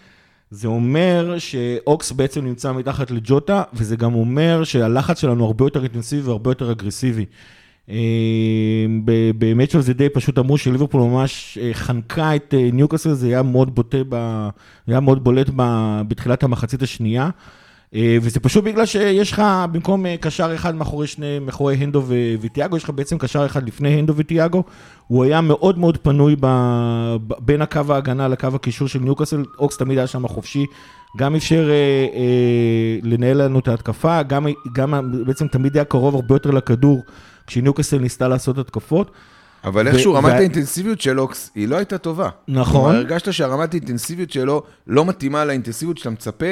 זה 0.51 0.67
אומר 0.67 1.35
שאוקס 1.37 2.11
בעצם 2.11 2.45
נמצא 2.45 2.71
מתחת 2.71 3.11
לג'וטה, 3.11 3.63
וזה 3.73 3.95
גם 3.95 4.13
אומר 4.13 4.63
שהלחץ 4.63 5.21
שלנו 5.21 5.45
הרבה 5.45 5.65
יותר 5.65 5.83
אינטנסיבי 5.83 6.21
והרבה 6.21 6.51
יותר 6.51 6.71
אגרסיבי. 6.71 7.25
אה, 7.89 7.95
באמת 9.35 9.71
שזה 9.71 9.93
די 9.93 10.09
פשוט 10.09 10.39
אמרו 10.39 10.57
שליברפול 10.57 11.01
ממש 11.01 11.57
אה, 11.61 11.69
חנקה 11.73 12.35
את 12.35 12.53
אה, 12.57 12.69
ניוקאסל, 12.73 13.13
זה 13.13 13.27
היה 13.27 13.43
מאוד 13.43 13.75
בוטה, 13.75 13.97
ב, 14.09 14.49
היה 14.87 14.99
מאוד 14.99 15.23
בולט 15.23 15.49
ב, 15.55 15.63
בתחילת 16.07 16.43
המחצית 16.43 16.81
השנייה. 16.81 17.29
וזה 18.21 18.39
פשוט 18.39 18.63
בגלל 18.63 18.85
שיש 18.85 19.31
לך 19.31 19.41
במקום 19.71 20.05
קשר 20.17 20.55
אחד 20.55 20.75
מאחורי 20.75 21.07
שני, 21.07 21.39
מאחורי 21.39 21.75
הנדו 21.75 22.03
וטיאגו, 22.41 22.77
יש 22.77 22.83
לך 22.83 22.89
בעצם 22.89 23.17
קשר 23.17 23.45
אחד 23.45 23.67
לפני 23.67 23.89
הנדו 23.89 24.13
וטיאגו. 24.15 24.63
הוא 25.07 25.23
היה 25.23 25.41
מאוד 25.41 25.77
מאוד 25.77 25.97
פנוי 25.97 26.35
ב, 26.39 26.47
בין 27.39 27.61
הקו 27.61 27.81
ההגנה 27.89 28.27
לקו 28.27 28.47
הקישור 28.53 28.87
של 28.87 28.99
ניוקאסל, 28.99 29.43
אוקס 29.59 29.77
תמיד 29.77 29.97
היה 29.97 30.07
שם 30.07 30.27
חופשי, 30.27 30.65
גם 31.17 31.35
אפשר 31.35 31.69
אה, 31.69 32.07
אה, 32.15 32.99
לנהל 33.03 33.41
לנו 33.41 33.59
את 33.59 33.67
ההתקפה, 33.67 34.23
גם, 34.23 34.47
גם 34.73 35.11
בעצם 35.25 35.47
תמיד 35.47 35.77
היה 35.77 35.85
קרוב 35.85 36.15
הרבה 36.15 36.35
יותר 36.35 36.51
לכדור 36.51 37.03
כשניוקאסל 37.47 37.97
ניסתה 37.99 38.27
לעשות 38.27 38.57
התקפות. 38.57 39.11
אבל 39.63 39.87
ו- 39.87 39.89
איכשהו 39.91 40.13
רמת 40.13 40.31
וה- 40.31 40.37
האינטנסיביות 40.37 41.01
של 41.01 41.19
אוקס, 41.19 41.51
היא 41.55 41.67
לא 41.67 41.75
הייתה 41.75 41.97
טובה. 41.97 42.29
נכון. 42.47 42.81
כלומר, 42.81 42.95
הרגשת 42.97 43.33
שהרמת 43.33 43.73
האינטנסיביות 43.73 44.31
שלו 44.31 44.63
לא 44.87 45.05
מתאימה 45.05 45.45
לאינטנסיביות 45.45 45.97
שאתה 45.97 46.09
מצפה 46.09 46.45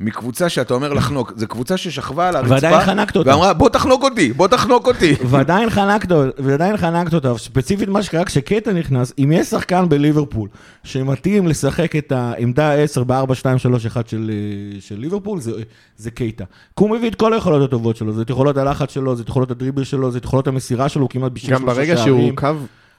מקבוצה 0.00 0.48
שאתה 0.48 0.74
אומר 0.74 0.92
לחנוק. 0.92 1.32
זו 1.36 1.46
קבוצה 1.46 1.76
ששכבה 1.76 2.28
על 2.28 2.36
הרצפה, 2.36 2.54
ועדיין 2.54 2.80
חנקת 2.80 3.16
אותה. 3.16 3.30
ואמרה, 3.30 3.52
בוא 3.52 3.68
תחנוק 3.68 4.02
אותי, 4.02 4.32
בוא 4.32 4.48
תחנוק 4.48 4.86
אותי. 4.86 5.14
ועדיין 5.30 5.70
חנקת, 5.70 6.08
ועדיין 6.38 6.76
חנקת 6.76 7.14
אותה, 7.14 7.38
ספציפית 7.38 7.88
מה 7.88 8.02
שקרה 8.02 8.24
כשקטע 8.24 8.72
נכנס, 8.72 9.12
אם 9.18 9.32
יש 9.32 9.46
שחקן 9.46 9.88
בליברפול 9.88 10.48
שמתאים 10.84 11.46
לשחק 11.48 11.96
את 11.96 12.12
העמדה 12.12 12.74
10 12.74 13.04
ב-4-2-3-1 13.04 13.96
של, 14.06 14.30
אה, 14.30 14.80
של 14.80 14.98
ליברפול, 14.98 15.40
זה, 15.40 15.52
זה 15.96 16.10
קייטה. 16.10 16.44
כי 16.76 16.84
הוא 16.84 16.90
מביא 16.90 17.10
את 17.10 17.14
כל 17.14 17.34
היכולות 17.34 17.68
הטובות 17.68 17.96
שלו, 17.96 18.12
זה 18.12 18.22
את 18.22 18.30
יכולות 18.30 18.56
הלחץ 18.56 18.90
שלו, 18.90 19.16
זה 19.16 19.22
את 19.22 19.28
יכולות 19.28 19.50
הדריבל 19.50 19.84
שלו, 19.84 20.10
זה 20.10 20.18
את 20.18 20.24
יכולות 20.24 20.46
המסירה 20.46 20.88
שלו, 20.88 21.02
הוא 21.02 21.10
כמעט 21.10 21.32
בשביל 21.32 21.54
גם 21.54 21.66
ברגע 21.66 21.96
שהוא 21.96 22.32
קו, 22.36 22.48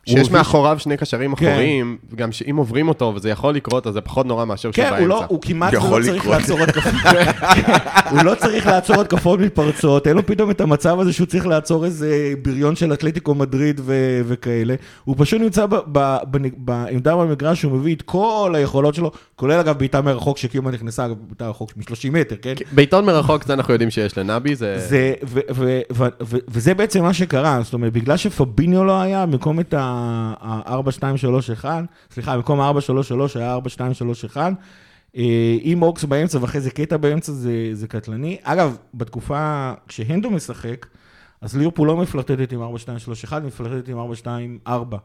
שיש 0.10 0.32
מאחוריו 0.32 0.80
שני 0.80 0.98
קשרים 0.98 1.36
כן. 1.36 1.48
אחוריים, 1.48 1.98
גם 2.16 2.32
שאם 2.32 2.56
עוברים 2.56 2.88
אותו, 2.88 3.14
וזה 3.16 3.30
יכול 3.30 3.56
לקרות, 3.56 3.88
אז 3.88 3.94
זה 3.94 4.02
פחות 4.02 4.26
נורא 4.26 4.46
מאשר 4.46 4.72
כן, 4.72 4.84
באמצע. 4.84 5.00
הוא, 5.00 5.08
לא, 5.08 5.24
הוא 5.28 5.40
כמעט 5.42 5.74
לא 5.74 5.98
צריך. 6.04 6.28
לעצור 6.28 6.60
התקפות. 6.64 6.94
הוא 8.12 8.24
לא 8.24 8.36
צריך 8.36 8.68
לעצור 8.68 9.02
התקפות 9.02 9.40
מתפרצות, 9.40 10.08
אין 10.08 10.16
לו 10.16 10.26
פתאום 10.26 10.52
את 10.52 10.62
המצב 10.62 11.00
הזה 11.00 11.14
שהוא 11.14 11.28
צריך 11.28 11.48
לעצור 11.48 11.86
איזה 11.86 12.34
בריון 12.42 12.76
של 12.76 12.94
אתלטיקו 12.94 13.36
מדריד 13.36 13.82
ו- 13.84 14.22
וכאלה. 14.28 14.76
הוא 15.04 15.16
פשוט 15.20 15.42
נמצא 15.42 15.66
ב- 15.66 15.76
ב- 15.92 16.18
בנ- 16.32 16.56
בעמדה 16.58 17.16
במגרש, 17.16 17.64
הוא 17.64 17.72
מביא 17.72 17.96
את 17.96 18.02
כל 18.02 18.54
היכולות 18.56 18.96
שלו, 18.96 19.12
כולל 19.36 19.60
אגב 19.60 19.78
בעיטה 19.78 20.02
מרחוק 20.02 20.38
שקיומה 20.38 20.72
נכנסה, 20.72 21.06
אגב 21.06 21.16
בעיטה 21.28 21.46
מרחוק 21.46 21.72
מ-30 21.78 22.12
מטר, 22.12 22.36
כן? 22.42 22.54
בעיטון 22.72 23.06
מרחוק, 23.06 23.44
זה 23.44 23.54
אנחנו 23.54 23.74
יודעים 23.74 23.90
שיש 23.90 24.18
לנבי, 24.18 24.56
זה... 24.56 24.80
זה, 24.80 25.14
ו, 25.24 25.40
ו, 25.56 25.80
ו, 25.94 26.04
ו, 26.24 26.38
וזה 26.48 26.74
בעצם 26.74 27.04
מה 27.04 27.14
שקרה, 27.14 27.60
זאת 27.64 27.74
אומרת, 27.74 27.94
בגלל 27.94 28.18
שפביניו 28.18 28.84
לא 28.84 29.02
היה, 29.02 29.26
במקום 29.26 29.60
את 29.60 29.74
ה-4-2-3-1, 30.42 31.66
סליחה, 32.12 32.36
במקום 32.36 32.62
ה-4-3-3 32.62 33.40
היה 33.40 33.58
4-2-3-1, 34.34 34.38
אה, 35.18 35.58
עם 35.62 35.82
אוקס 35.82 36.04
באמצע 36.04 36.38
ואחרי 36.42 36.62
זה 36.62 36.72
קטע 36.72 36.98
באמצע 36.98 37.32
זה, 37.32 37.70
זה 37.74 37.88
קטלני. 37.88 38.38
אגב, 38.44 38.78
בתקופה, 38.94 39.74
כשהנדו 39.88 40.32
משחק, 40.32 40.86
אז 41.42 41.58
ליברפול 41.58 41.88
לא 41.88 41.98
מפלרטטת 41.98 42.52
עם 42.52 42.62
4-2-3-1, 42.62 42.68
היא 43.32 43.42
מפלרטטת 43.48 43.90
עם 43.90 43.98
4-2-4. 44.68 44.96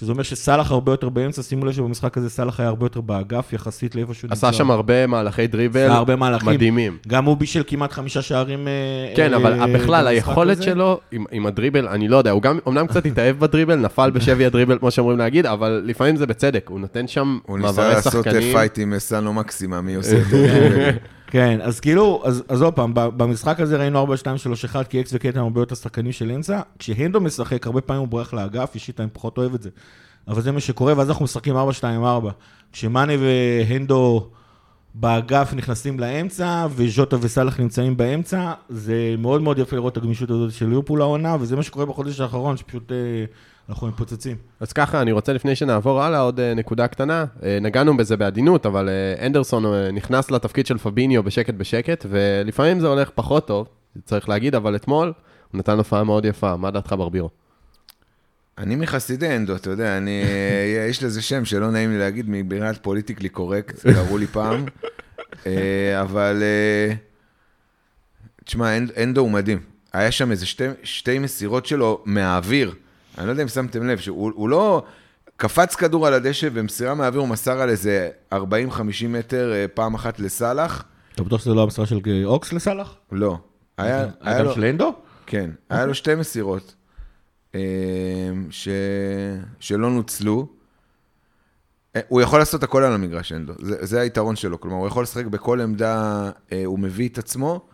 שזה 0.00 0.12
אומר 0.12 0.22
שסאלח 0.22 0.70
הרבה 0.70 0.92
יותר 0.92 1.08
באמצע, 1.08 1.42
שימו 1.42 1.64
לב 1.64 1.72
שבמשחק 1.72 2.18
הזה 2.18 2.30
סאלח 2.30 2.60
היה 2.60 2.68
הרבה 2.68 2.86
יותר 2.86 3.00
באגף, 3.00 3.52
יחסית 3.52 3.94
לאיפה 3.94 4.14
שהוא 4.14 4.30
עשה 4.32 4.52
שם 4.52 4.70
הרבה 4.70 5.06
מהלכי 5.06 5.46
דריבל, 5.46 5.90
הרבה 5.90 6.16
מהלכים. 6.16 6.48
מדהימים. 6.48 6.98
גם 7.08 7.24
הוא 7.24 7.36
בישל 7.36 7.62
כמעט 7.66 7.92
חמישה 7.92 8.22
שערים. 8.22 8.68
אה, 8.68 8.72
כן, 9.16 9.32
אה, 9.32 9.38
אבל 9.38 9.52
בכלל, 9.74 10.04
במשחק 10.04 10.28
היכולת 10.28 10.56
הזה. 10.56 10.64
שלו 10.64 11.00
עם, 11.12 11.24
עם 11.30 11.46
הדריבל, 11.46 11.88
אני 11.88 12.08
לא 12.08 12.16
יודע, 12.16 12.30
הוא 12.30 12.42
גם 12.42 12.58
אמנם 12.68 12.86
קצת 12.86 13.06
התאהב 13.06 13.38
בדריבל, 13.38 13.76
נפל 13.76 14.10
בשבי 14.10 14.46
הדריבל, 14.46 14.78
כמו 14.78 14.90
שאומרים 14.90 15.18
להגיד, 15.18 15.46
אבל 15.46 15.82
לפעמים 15.84 16.16
זה 16.16 16.26
בצדק, 16.26 16.66
הוא 16.68 16.80
נותן 16.80 17.08
שם 17.08 17.38
הוא 17.46 17.58
ניסה 17.58 17.72
מעברי 17.72 17.94
לעשות 17.94 18.12
שחקנים. 18.12 18.52
fight 18.52 18.78
עם 18.78 18.98
סנו 18.98 19.32
מקסימה, 19.32 19.80
מי 19.80 19.94
עושה 19.94 20.18
את 20.18 20.24
זה. 20.24 20.90
כן, 21.36 21.60
אז 21.62 21.80
כאילו, 21.80 22.22
אז, 22.48 22.62
עוד 22.62 22.74
פעם, 22.74 22.92
במשחק 22.94 23.60
הזה 23.60 23.76
ראינו 23.76 23.98
4, 23.98 24.16
2, 24.16 24.38
3, 24.38 24.64
1, 24.64 24.88
כי 24.88 25.00
אוקס 25.00 25.10
וקייטה 25.14 25.38
הם 25.38 25.44
הרבה 25.44 25.60
יותר 25.60 25.74
שחקנים 25.74 26.12
של 26.12 26.30
אמצע. 26.30 26.60
כשהנדו 26.78 27.20
משחק, 27.20 27.66
הרבה 27.66 27.80
פעמים 27.80 28.00
הוא 28.00 28.08
בורח 28.08 28.34
לאגף, 28.34 28.70
אישית 28.74 29.00
אני 29.00 29.08
פחות 29.12 29.38
אוהב 29.38 29.54
את 29.54 29.62
זה. 29.62 29.70
אבל 30.28 30.42
זה 30.42 30.52
מה 30.52 30.60
שקורה, 30.60 30.94
ואז 30.96 31.08
אנחנו 31.08 31.24
משחקים 31.24 31.56
4, 31.56 31.72
2, 31.72 32.04
4. 32.04 32.30
כשמאנה 32.72 33.12
והנדו 33.20 34.28
באגף 34.94 35.52
נכנסים 35.56 36.00
לאמצע, 36.00 36.66
וז'וטה 36.70 37.16
וסאלח 37.20 37.60
נמצאים 37.60 37.96
באמצע, 37.96 38.52
זה 38.68 39.14
מאוד 39.18 39.42
מאוד 39.42 39.58
יפה 39.58 39.76
לראות 39.76 39.92
את 39.92 39.96
הגמישות 40.02 40.30
הזאת 40.30 40.52
של 40.52 40.68
ליברפול 40.68 41.00
העונה, 41.00 41.36
וזה 41.40 41.56
מה 41.56 41.62
שקורה 41.62 41.86
בחודש 41.86 42.20
האחרון, 42.20 42.56
שפשוט 42.56 42.92
אה, 42.92 42.96
אנחנו 43.68 43.86
מתפוצצים. 43.86 44.36
אז 44.60 44.72
ככה, 44.72 45.02
אני 45.02 45.12
רוצה 45.12 45.32
לפני 45.32 45.56
שנעבור 45.56 46.02
הלאה, 46.02 46.20
עוד 46.20 46.40
אה, 46.40 46.54
נקודה 46.54 46.88
קטנה. 46.88 47.24
אה, 47.42 47.58
נגענו 47.60 47.96
בזה 47.96 48.16
בעדינות, 48.16 48.66
אבל 48.66 48.88
אה, 48.88 49.26
אנדרסון 49.26 49.64
נכנס 49.92 50.30
לתפקיד 50.30 50.66
של 50.66 50.78
פביניו 50.78 51.22
בשקט 51.22 51.54
בשקט, 51.54 52.06
ולפעמים 52.10 52.80
זה 52.80 52.86
הולך 52.86 53.10
פחות 53.14 53.46
טוב, 53.46 53.68
צריך 54.04 54.28
להגיד, 54.28 54.54
אבל 54.54 54.76
אתמול 54.76 55.12
הוא 55.52 55.58
נתן 55.58 55.78
הופעה 55.78 56.04
מאוד 56.04 56.24
יפה. 56.24 56.56
מה 56.56 56.70
דעתך 56.70 56.94
ברבירו? 56.98 57.30
אני 58.58 58.76
מחסידי 58.76 59.36
אנדו, 59.36 59.56
אתה 59.56 59.70
יודע, 59.70 59.96
אני, 59.98 60.22
יש 60.90 61.02
לזה 61.02 61.22
שם 61.22 61.44
שלא 61.44 61.70
נעים 61.70 61.90
לי 61.90 61.98
להגיד, 61.98 62.26
מבחינת 62.28 62.82
politically 62.82 63.28
correct, 63.28 63.80
קראו 63.80 64.18
לי 64.18 64.26
פעם, 64.26 64.64
אבל, 66.00 66.42
תשמע, 68.44 68.76
הנ- 68.78 69.02
הנדו 69.02 69.20
הוא 69.20 69.30
מדהים. 69.30 69.58
היה 69.92 70.10
שם 70.10 70.30
איזה 70.30 70.46
שתי, 70.46 70.64
שתי 70.82 71.18
מסירות 71.18 71.66
שלו 71.66 72.02
מהאוויר, 72.04 72.74
אני 73.18 73.26
לא 73.26 73.30
יודע 73.30 73.42
אם 73.42 73.48
שמתם 73.48 73.86
לב, 73.86 73.98
שהוא 73.98 74.32
הוא 74.34 74.48
לא 74.48 74.82
קפץ 75.36 75.74
כדור 75.74 76.06
על 76.06 76.14
הדשא 76.14 76.48
ומסירה 76.52 76.94
מהאוויר, 76.94 77.20
הוא 77.20 77.28
מסר 77.28 77.60
על 77.60 77.68
איזה 77.68 78.10
40-50 78.34 78.36
מטר 79.08 79.52
אה, 79.52 79.68
פעם 79.74 79.94
אחת 79.94 80.20
לסאלח, 80.20 80.84
אתה 81.16 81.24
בטוח 81.24 81.40
שזה 81.40 81.54
לא 81.54 81.62
המסרה 81.62 81.86
של 81.86 82.00
אוקס 82.24 82.52
לסאלח? 82.52 82.94
לא. 83.12 83.38
היה, 83.78 84.06
היה 84.20 84.38
גם 84.38 84.44
לו... 84.44 84.54
של 84.54 84.64
הנדו? 84.64 84.94
כן, 85.26 85.50
היה 85.70 85.86
לו 85.86 85.94
שתי 85.94 86.14
מסירות 86.14 86.74
אה, 87.54 87.60
ש... 88.50 88.68
שלא 89.60 89.90
נוצלו. 89.90 90.48
אה, 91.96 92.00
הוא 92.08 92.20
יכול 92.20 92.38
לעשות 92.38 92.62
הכל 92.62 92.82
על 92.82 92.92
המגרש, 92.92 93.32
אנדו. 93.32 93.52
זה, 93.62 93.86
זה 93.86 94.00
היתרון 94.00 94.36
שלו. 94.36 94.60
כלומר, 94.60 94.76
הוא 94.76 94.86
יכול 94.86 95.02
לשחק 95.02 95.26
בכל 95.26 95.60
עמדה, 95.60 96.30
אה, 96.52 96.62
הוא 96.64 96.78
מביא 96.78 97.08
את 97.08 97.18
עצמו. 97.18 97.66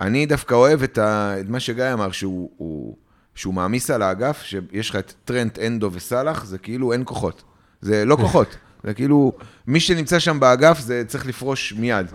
אני 0.00 0.26
דווקא 0.26 0.54
אוהב 0.54 0.82
את, 0.82 0.98
ה... 0.98 1.40
את 1.40 1.48
מה 1.48 1.60
שגיא 1.60 1.92
אמר, 1.92 2.10
שהוא, 2.10 2.50
הוא... 2.56 2.96
שהוא 3.36 3.54
מעמיס 3.54 3.90
על 3.90 4.02
האגף, 4.02 4.42
שיש 4.42 4.90
לך 4.90 4.96
את 4.96 5.12
טרנט, 5.24 5.58
אנדו 5.58 5.90
וסאלח, 5.92 6.44
זה 6.44 6.58
כאילו 6.58 6.92
אין 6.92 7.02
כוחות. 7.04 7.42
זה 7.80 8.04
לא 8.04 8.16
כוחות. 8.16 8.56
זה 8.84 8.94
כאילו, 8.94 9.32
מי 9.66 9.80
שנמצא 9.80 10.18
שם 10.18 10.40
באגף, 10.40 10.80
זה 10.80 11.02
צריך 11.06 11.26
לפרוש 11.26 11.72
מיד. 11.78 12.06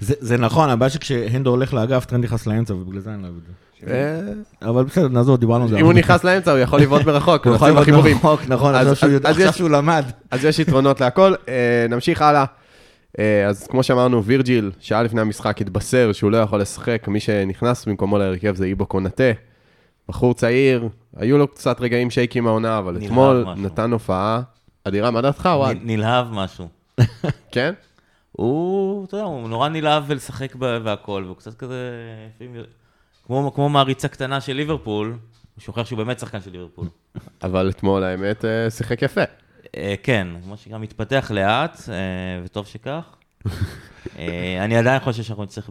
זה, 0.00 0.14
זה 0.20 0.36
נכון, 0.36 0.68
הבעיה 0.70 0.90
שכשהנדו 0.90 1.50
הולך 1.50 1.74
לאגף, 1.74 2.04
טרנט 2.04 2.24
נכנס 2.24 2.46
לאמצע, 2.46 2.74
ובגלל 2.74 3.00
זה 3.00 3.10
אני 3.14 3.22
לא 3.22 3.26
אוהב 3.26 3.36
את 3.36 3.42
זה. 3.46 3.52
אה, 4.62 4.68
אבל 4.70 4.84
בסדר, 4.84 5.08
נעזוב, 5.08 5.36
דיברנו 5.40 5.62
על 5.64 5.70
זה. 5.70 5.76
אם 5.76 5.84
הוא. 5.84 5.92
נכנס 5.92 6.24
לאמצע, 6.24 6.50
הוא 6.50 6.58
יכול 6.58 6.80
לבעוט 6.80 7.02
מרחוק, 7.02 7.46
הוא 7.46 7.54
יכול 7.54 7.72
בחיבורים. 7.72 8.14
מרחוק, 8.16 8.40
נכון, 8.48 8.74
אז- 8.74 9.04
עכשיו 9.24 9.52
שהוא 9.52 9.70
למד. 9.70 10.04
אז 10.30 10.44
יש 10.44 10.58
יתרונות 10.58 11.00
להכל. 11.00 11.34
אה, 11.48 11.86
נמשיך 11.90 12.22
הלאה. 12.22 12.44
אה, 13.18 13.46
אז 13.46 13.66
כמו 13.66 13.82
שאמרנו, 13.82 14.24
וירג'יל, 14.24 14.70
שעה 14.80 15.02
לפני 15.02 15.20
המשחק 15.20 15.60
התבשר 15.60 16.12
שהוא 16.12 16.30
לא 16.30 16.36
יכול 16.36 16.60
לשחק, 16.60 17.04
מי 17.08 17.20
שנכנס 17.20 17.84
במקומו 17.86 18.18
להרכב 18.18 18.54
זה 18.54 18.64
איבו 18.64 18.86
קונאטה. 18.86 19.22
בחור 20.08 20.34
צעיר, 20.34 20.88
היו 21.16 21.38
לו 21.38 21.48
קצת 21.48 21.80
רגעים 21.80 22.10
shaky 22.10 22.44
מהעונה, 22.44 22.78
אבל 22.78 22.96
אתמול 23.04 23.44
משהו. 23.46 23.64
נתן 23.64 23.92
הופעה 23.92 24.40
אדירה. 24.84 25.10
מה 25.10 25.20
דעתך? 25.20 25.46
נ- 25.74 25.86
נלהב 25.90 26.26
משהו. 26.32 26.68
כן? 27.52 27.72
הוא, 28.32 29.04
אתה 29.04 29.16
יודע, 29.16 29.26
הוא 29.26 29.48
נורא 29.48 29.68
נלהב 29.68 30.04
ולשחק 30.06 30.54
והכל, 30.58 31.22
והוא 31.26 31.36
קצת 31.36 31.54
כזה, 31.54 31.90
כמו, 33.26 33.52
כמו 33.54 33.68
מעריצה 33.68 34.08
קטנה 34.08 34.40
של 34.40 34.52
ליברפול, 34.52 35.08
הוא 35.54 35.62
שוכח 35.62 35.86
שהוא 35.86 35.96
באמת 35.96 36.18
שחקן 36.18 36.40
של 36.40 36.50
ליברפול. 36.50 36.88
אבל 37.44 37.70
אתמול, 37.70 38.04
האמת, 38.04 38.44
אה, 38.44 38.70
שיחק 38.70 39.02
יפה. 39.02 39.20
אה, 39.76 39.94
כן, 40.02 40.28
כמו 40.44 40.56
שגם 40.56 40.80
מתפתח 40.80 41.30
לאט, 41.34 41.80
אה, 41.88 41.94
וטוב 42.44 42.66
שכך. 42.66 43.16
אני 44.60 44.76
עדיין 44.76 45.00
חושב 45.00 45.22
שאנחנו 45.22 45.44
נצטרך 45.44 45.70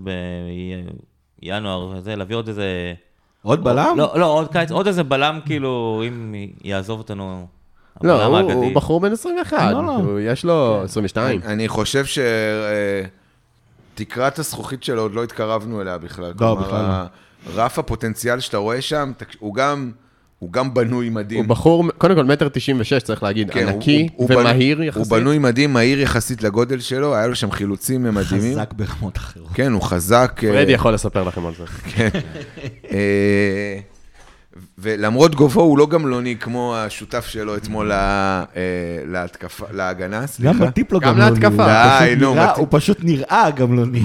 בינואר, 1.41 1.99
להביא 2.05 2.35
עוד 2.35 2.47
איזה... 2.47 2.93
עוד 3.43 3.63
בלם? 3.63 3.95
לא, 3.97 4.11
לא, 4.19 4.25
עוד 4.25 4.47
קיץ, 4.51 4.71
עוד 4.71 4.87
איזה 4.87 5.03
בלם, 5.03 5.39
כאילו, 5.45 6.03
אם 6.07 6.35
יעזוב 6.63 6.99
אותנו, 6.99 7.47
לא, 8.03 8.23
הבלם 8.23 8.51
הוא- 8.51 8.75
בחור 8.75 8.99
בן 9.01 9.11
21, 9.11 9.71
לא, 9.73 9.83
לא. 9.85 9.91
הוא- 9.91 10.19
יש 10.19 10.45
לו 10.45 10.81
22. 10.83 11.41
אני 11.45 11.67
חושב 11.67 12.03
שתקרת 13.95 14.39
הזכוכית 14.39 14.83
שלו 14.83 15.01
עוד 15.01 15.13
לא 15.13 15.23
התקרבנו 15.23 15.81
אליה 15.81 15.97
בכלל. 15.97 16.33
לא, 16.41 16.55
בכלל 16.55 16.81
לא. 16.81 17.55
רף 17.63 17.79
הפוטנציאל 17.79 18.39
שאתה 18.39 18.57
רואה 18.57 18.81
שם, 18.81 19.11
הוא 19.39 19.55
גם... 19.55 19.91
הוא 20.43 20.51
גם 20.51 20.73
בנוי 20.73 21.09
מדהים. 21.09 21.39
הוא 21.39 21.49
בחור, 21.49 21.85
קודם 21.97 22.15
כל 22.15 22.23
מטר 22.25 22.49
96, 22.49 22.93
צריך 23.03 23.23
להגיד, 23.23 23.51
כן, 23.51 23.63
הוא- 23.63 23.69
ענקי 23.73 24.07
הוא- 24.15 24.27
הוא 24.29 24.39
ומהיר 24.39 24.75
בנוי- 24.77 24.87
יחסית. 24.87 25.11
הוא 25.11 25.17
בנוי 25.19 25.37
מדהים, 25.39 25.73
מהיר 25.73 26.01
יחסית 26.01 26.43
לגודל 26.43 26.79
שלו, 26.79 27.15
היה 27.15 27.27
לו 27.27 27.35
שם 27.35 27.51
חילוצים 27.51 28.03
מדהימים. 28.03 28.51
חזק 28.53 28.73
ברמות 28.73 29.17
אחרות. 29.17 29.47
כן, 29.53 29.71
הוא 29.71 29.81
חזק. 29.81 30.41
אה, 30.43 30.51
פרדי 30.51 30.71
יכול 30.71 30.93
לספר 30.93 31.23
לכם 31.23 31.45
על 31.45 31.53
זה. 31.57 31.63
כן. 31.95 32.09
אה, 32.91 33.77
ולמרות 34.77 35.35
גובהו, 35.35 35.63
הוא 35.63 35.77
לא 35.77 35.87
גמלוני 35.87 36.35
כמו 36.39 36.75
השותף 36.77 37.25
שלו 37.25 37.55
אתמול 37.55 37.87
לה- 37.87 38.43
אה, 38.55 38.61
להתקפה, 39.11 39.65
להגנה, 39.73 40.27
סליחה. 40.27 40.53
גם 40.53 40.59
בטיפ 40.59 40.91
לא 40.93 40.99
גם 40.99 41.09
גמלוני. 41.13 41.31
להתקפה. 41.31 41.63
הוא 41.65 41.99
די, 41.99 42.15
פשוט 42.15 42.21
נו, 42.21 42.33
נראה- 42.33 42.45
מטיפ. 42.45 42.57
הוא 42.59 42.67
פשוט 42.69 42.97
נראה 43.03 43.49
גמלוני. 43.55 44.01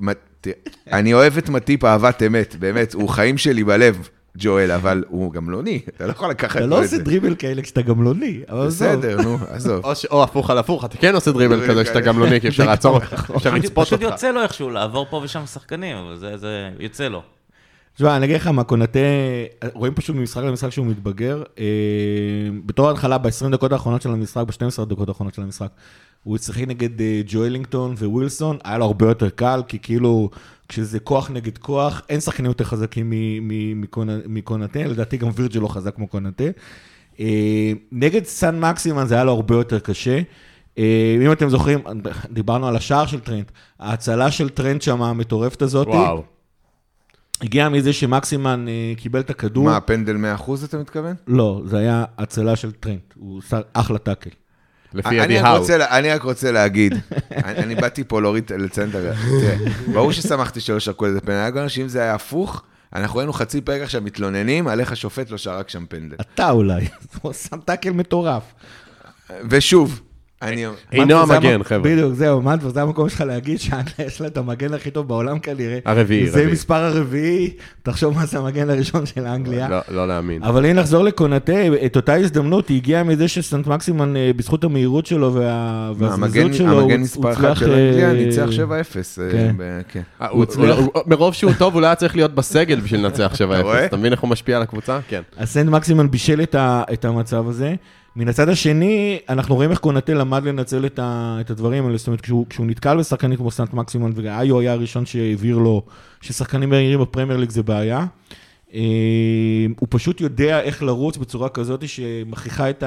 מת- 0.00 0.46
אני 0.92 1.14
אוהב 1.14 1.38
את 1.38 1.48
מטיפ 1.48 1.84
אהבת 1.84 2.22
אמת, 2.22 2.56
באמת, 2.58 2.94
הוא 2.94 3.08
חיים 3.08 3.38
שלי 3.38 3.64
בלב, 3.64 4.08
ג'ואל, 4.38 4.70
אבל 4.70 5.04
הוא 5.08 5.32
גמלוני, 5.32 5.80
אתה 5.96 6.06
לא 6.06 6.10
יכול 6.12 6.30
לקחת 6.30 6.56
אתה 6.56 6.66
לא 6.66 6.76
את 6.78 6.82
עושה 6.82 6.96
זה. 6.96 7.02
דריבל 7.02 7.34
כאלה 7.34 7.62
כשאתה 7.62 7.82
גמלוני, 7.82 8.40
אבל 8.48 8.66
עזוב. 8.66 8.88
בסדר, 8.88 9.20
נו, 9.22 9.38
עזוב. 9.48 9.84
או 10.10 10.22
הפוך 10.22 10.50
על 10.50 10.58
הפוך, 10.58 10.84
אתה 10.84 10.96
כן 10.98 11.14
עושה 11.14 11.32
דריבל 11.32 11.68
כזה 11.68 11.84
שאתה 11.84 11.94
כאלה. 12.00 12.06
גמלוני, 12.12 12.40
כי 12.40 12.48
אפשר 12.48 12.66
לעצור 12.66 12.94
אותך, 12.94 13.12
אפשר 13.36 13.50
פשוט- 13.50 13.64
לצפות 13.64 13.86
פשוט 13.86 14.02
אותך. 14.02 14.12
יוצא 14.12 14.30
לו 14.30 14.42
איכשהו 14.42 14.70
לעבור 14.70 15.06
פה 15.10 15.20
ושם 15.24 15.46
שחקנים, 15.46 15.96
אבל 15.96 16.16
זה, 16.36 16.68
יוצא 16.78 17.08
לו. 17.08 17.22
תשמע, 17.96 18.16
אני 18.16 18.24
אגיד 18.26 18.36
לך 18.36 18.46
מה, 18.46 18.64
קונטה, 18.64 18.98
רואים 19.74 19.94
פשוט 19.94 20.16
ממשחק 20.16 20.42
למשחק 20.42 20.70
שהוא 20.70 20.86
מתבגר. 20.86 21.42
אה, 21.58 21.64
בתור 22.66 22.88
ההתחלה, 22.88 23.18
ב-20 23.18 23.28
דקות 23.52 23.72
האחרונות 23.72 24.02
של 24.02 24.10
המשחק, 24.10 24.42
ב-12 24.46 24.84
דקות 24.84 25.08
האחרונות 25.08 25.34
של 25.34 25.42
המשחק, 25.42 25.68
הוא 26.24 26.38
שיחק 26.38 26.62
נגד 26.68 27.00
אה, 27.00 27.20
ג'ואלינגטון 27.26 27.94
ווילסון, 28.00 28.58
היה 28.64 28.78
לו 28.78 28.84
הרבה 28.84 29.08
יותר 29.08 29.28
קל, 29.30 29.62
כי 29.68 29.78
כאילו, 29.82 30.30
כשזה 30.70 31.00
כוח 31.00 31.30
נגד 31.30 31.58
כוח, 31.58 32.02
אין 32.08 32.20
שחקנים 32.20 32.50
יותר 32.50 32.64
חזקים 32.64 33.12
מקונטה, 34.26 34.84
לדעתי 34.84 35.16
גם 35.16 35.28
וירג'ל 35.34 35.60
לא 35.60 35.68
חזק 35.68 35.94
כמו 35.94 36.06
קונטה. 36.06 36.44
אה, 37.20 37.72
נגד 37.92 38.24
סן 38.24 38.60
מקסימן 38.60 39.06
זה 39.06 39.14
היה 39.14 39.24
לו 39.24 39.32
הרבה 39.32 39.54
יותר 39.54 39.78
קשה. 39.78 40.20
אה, 40.78 41.16
אם 41.26 41.32
אתם 41.32 41.48
זוכרים, 41.48 41.78
דיברנו 42.30 42.68
על 42.68 42.76
השער 42.76 43.06
של 43.06 43.20
טרנט, 43.20 43.50
ההצלה 43.80 44.30
של 44.30 44.48
טרנט 44.48 44.82
שם, 44.82 45.02
המטורפת 45.02 45.62
הזאת, 45.62 45.86
וואו. 45.86 46.22
הגיע 47.42 47.68
מזה 47.68 47.92
שמקסימן 47.92 48.66
אה, 48.68 48.92
קיבל 48.96 49.20
את 49.20 49.30
הכדור. 49.30 49.64
מה, 49.64 49.80
פנדל 49.80 50.16
100% 50.38 50.50
אתה 50.64 50.78
מתכוון? 50.78 51.14
לא, 51.26 51.62
זה 51.64 51.78
היה 51.78 52.04
הצלה 52.18 52.56
של 52.56 52.72
טרנט, 52.72 53.14
הוא 53.16 53.38
עשה 53.38 53.60
אחלה 53.72 53.98
טאקל. 53.98 54.30
לפי 54.94 55.08
אני 55.08 55.24
אדי 55.24 55.38
האו. 55.38 55.64
אני 55.90 56.10
רק 56.10 56.22
רוצה 56.22 56.52
להגיד, 56.52 56.94
אני 57.44 57.74
באתי 57.74 58.04
פה 58.04 58.20
להוריד, 58.20 58.52
לציין 58.52 58.90
את 58.90 58.94
ה... 58.94 58.98
תראה, 59.40 59.56
ברור 59.92 60.12
ששמחתי 60.12 60.60
שלא 60.60 60.80
שרקו 60.80 61.06
איזה 61.06 61.20
פנדל, 61.20 61.32
היה 61.32 61.50
גם 61.50 61.68
שאם 61.68 61.88
זה 61.88 62.02
היה 62.02 62.14
הפוך, 62.14 62.62
אנחנו 62.94 63.20
היינו 63.20 63.32
חצי 63.32 63.60
פרק 63.60 63.82
עכשיו 63.82 64.02
מתלוננים 64.02 64.68
על 64.68 64.80
איך 64.80 64.92
השופט 64.92 65.30
לא 65.30 65.38
שרק 65.38 65.68
שם 65.68 65.86
פנדל. 65.88 66.16
אתה 66.20 66.50
אולי, 66.50 66.88
הוא 67.22 67.32
שם 67.32 67.60
טאקל 67.64 67.90
מטורף. 67.90 68.42
ושוב. 69.50 70.00
אינו 70.42 70.72
מנטבר 70.94 71.26
זה 71.26 71.34
המגן, 71.36 71.52
המ- 71.54 71.64
חבר'ה. 71.64 71.78
בדיוק, 71.82 72.14
זהו, 72.14 72.42
מנטבר, 72.42 72.68
זה 72.68 72.82
המקום 72.82 73.08
שלך 73.08 73.20
להגיד 73.20 73.60
שאנגליה 73.60 74.06
יש 74.06 74.20
לה 74.20 74.26
את 74.26 74.36
המגן 74.36 74.74
הכי 74.74 74.90
טוב 74.90 75.08
בעולם 75.08 75.38
כנראה. 75.38 75.78
הרביעי, 75.84 76.26
זה 76.30 76.38
רביעי. 76.38 76.52
מספר 76.52 76.74
הרביעי, 76.74 77.50
תחשוב 77.82 78.14
מה 78.14 78.26
זה 78.26 78.38
המגן 78.38 78.70
הראשון 78.70 79.06
של 79.06 79.26
אנגליה. 79.26 79.68
לא- 79.68 79.78
לא 79.88 80.08
להאמין. 80.08 80.42
אבל 80.42 80.66
אם 80.66 80.72
נחזור 80.76 81.04
לקונטה, 81.04 81.52
את 81.86 81.96
אותה 81.96 82.14
הזדמנות, 82.14 82.68
היא 82.68 82.76
הגיעה 82.76 83.02
מזה 83.02 83.28
שסנט 83.28 83.66
מקסימן, 83.66 84.16
אה, 84.16 84.30
בזכות 84.36 84.64
המהירות 84.64 85.06
שלו 85.06 85.34
והזריזות 85.34 86.54
שלו, 86.54 86.72
הוא 86.72 86.80
המגן 86.82 87.00
מספר 87.00 87.32
אחת 87.32 87.38
הצליח, 87.44 87.58
של 87.60 87.72
אנגליה 87.72 88.08
אה, 88.08 88.12
ניצח 88.12 88.46
7-0. 88.50 89.18
אה, 89.22 89.30
כן. 89.32 89.54
כן. 89.88 90.00
אה, 90.22 90.42
הצליח. 90.42 90.78
מרוב 91.06 91.34
שהוא 91.34 91.52
טוב, 91.58 91.74
הוא 91.74 91.82
לא 91.82 91.86
היה 91.86 91.94
צריך 91.94 92.16
להיות 92.16 92.34
בסגל 92.34 92.80
בשביל 92.80 93.00
לנצח 93.04 93.32
7-0. 93.34 93.62
רואה? 93.62 93.84
אתה 93.84 93.96
מבין 93.96 94.12
איך 94.12 94.20
הוא 94.20 94.30
משפיע 94.30 94.56
על 94.56 94.62
הקבוצה? 94.62 94.98
כן. 95.08 95.22
אז 95.36 95.48
סנט 95.48 95.68
מקסימן 95.68 96.10
בישל 96.10 96.40
את 96.54 97.04
המצב 97.04 97.48
הזה. 97.48 97.74
מן 98.16 98.28
הצד 98.28 98.48
השני, 98.48 99.18
אנחנו 99.28 99.54
רואים 99.54 99.70
איך 99.70 99.78
קונטה 99.78 100.14
למד 100.14 100.44
לנצל 100.44 100.86
את, 100.86 100.98
ה, 100.98 101.36
את 101.40 101.50
הדברים 101.50 101.86
האלה, 101.86 101.96
זאת 101.96 102.06
אומרת, 102.06 102.20
כשהוא, 102.20 102.46
כשהוא 102.50 102.66
נתקל 102.66 102.98
בשחקנים 102.98 103.36
כמו 103.36 103.50
סנט 103.50 103.72
מקסימן, 103.72 104.10
ואיו 104.14 104.58
היה 104.58 104.72
הראשון 104.72 105.06
שהבהיר 105.06 105.58
לו 105.58 105.82
ששחקנים 106.20 106.70
מהירים 106.70 107.00
בפרמייר 107.00 107.38
ליג 107.38 107.50
זה 107.50 107.62
בעיה. 107.62 108.06
אה, 108.74 108.80
הוא 109.78 109.88
פשוט 109.90 110.20
יודע 110.20 110.60
איך 110.60 110.82
לרוץ 110.82 111.16
בצורה 111.16 111.48
כזאת 111.48 111.88
שמכריחה 111.88 112.70
את, 112.70 112.84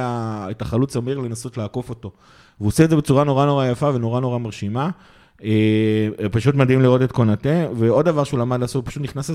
את 0.52 0.62
החלוץ 0.62 0.96
המהיר 0.96 1.20
לנסות 1.20 1.58
לעקוף 1.58 1.90
אותו. 1.90 2.12
והוא 2.60 2.68
עושה 2.68 2.84
את 2.84 2.90
זה 2.90 2.96
בצורה 2.96 3.24
נורא 3.24 3.46
נורא 3.46 3.66
יפה 3.66 3.92
ונורא 3.94 4.20
נורא 4.20 4.38
מרשימה. 4.38 4.90
אה, 5.44 6.30
פשוט 6.32 6.56
מדהים 6.56 6.82
לראות 6.82 7.02
את 7.02 7.12
קונטה, 7.12 7.66
ועוד 7.76 8.06
דבר 8.06 8.24
שהוא 8.24 8.40
למד 8.40 8.60
לעשות, 8.60 8.76
הוא 8.86 8.90
פשוט 8.92 9.04
נכנס 9.04 9.32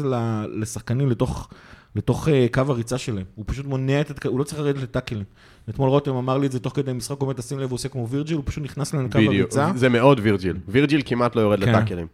לשחקנים 0.53 1.11
לתוך, 1.11 1.49
לתוך 1.97 2.29
אה, 2.29 2.47
קו 2.53 2.63
הריצה 2.69 2.99
שלהם. 2.99 3.25
הוא 3.35 3.45
פשוט 3.49 3.67
מונע 3.67 4.01
את, 4.01 4.27
הוא 4.27 4.39
לא 4.39 4.45
צריך 4.45 4.61
לרדת 4.61 4.83
לטאקלים. 4.83 5.25
אתמול 5.71 5.89
רותם 5.89 6.15
אמר 6.15 6.39
לי 6.39 6.47
את 6.47 6.53
זה 6.53 6.61
תוך 6.61 6.77
כדי 6.77 6.93
משחק, 6.93 7.17
הוא 7.17 7.23
אומר, 7.23 7.33
תשים 7.33 7.59
לב, 7.59 7.71
הוא 7.71 7.75
עושה 7.75 7.89
כמו 7.89 8.09
וירג'יל, 8.09 8.37
הוא 8.37 8.45
פשוט 8.47 8.65
נכנס 8.65 8.95
לקו. 8.95 9.19
הריצה. 9.19 9.71
זה 9.75 9.89
מאוד 9.89 10.21
וירג'יל. 10.23 10.57
וירג'יל 10.69 11.03
כמעט 11.07 11.37
לא 11.37 11.41
יורד 11.41 11.65
כן. 11.65 11.69
לטאקלים. 11.75 12.07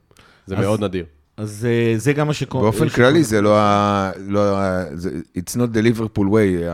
זה 0.47 0.55
אז- 0.57 0.61
מאוד 0.65 0.85
נדיר. 0.85 1.05
אז 1.37 1.67
אה, 1.71 1.95
זה 1.99 2.13
גם 2.13 2.27
מה 2.27 2.33
שקורה. 2.33 2.63
באופן 2.65 2.89
כללי 2.89 3.23
זה 3.25 3.41
לא 3.41 3.57
ה... 3.59 4.11
לא 4.27 4.59
ה... 4.59 4.83
זה- 4.95 5.11
It's 5.39 5.57
not 5.57 5.77
the 5.77 5.99
Liverpool 5.99 6.23
way, 6.25 6.71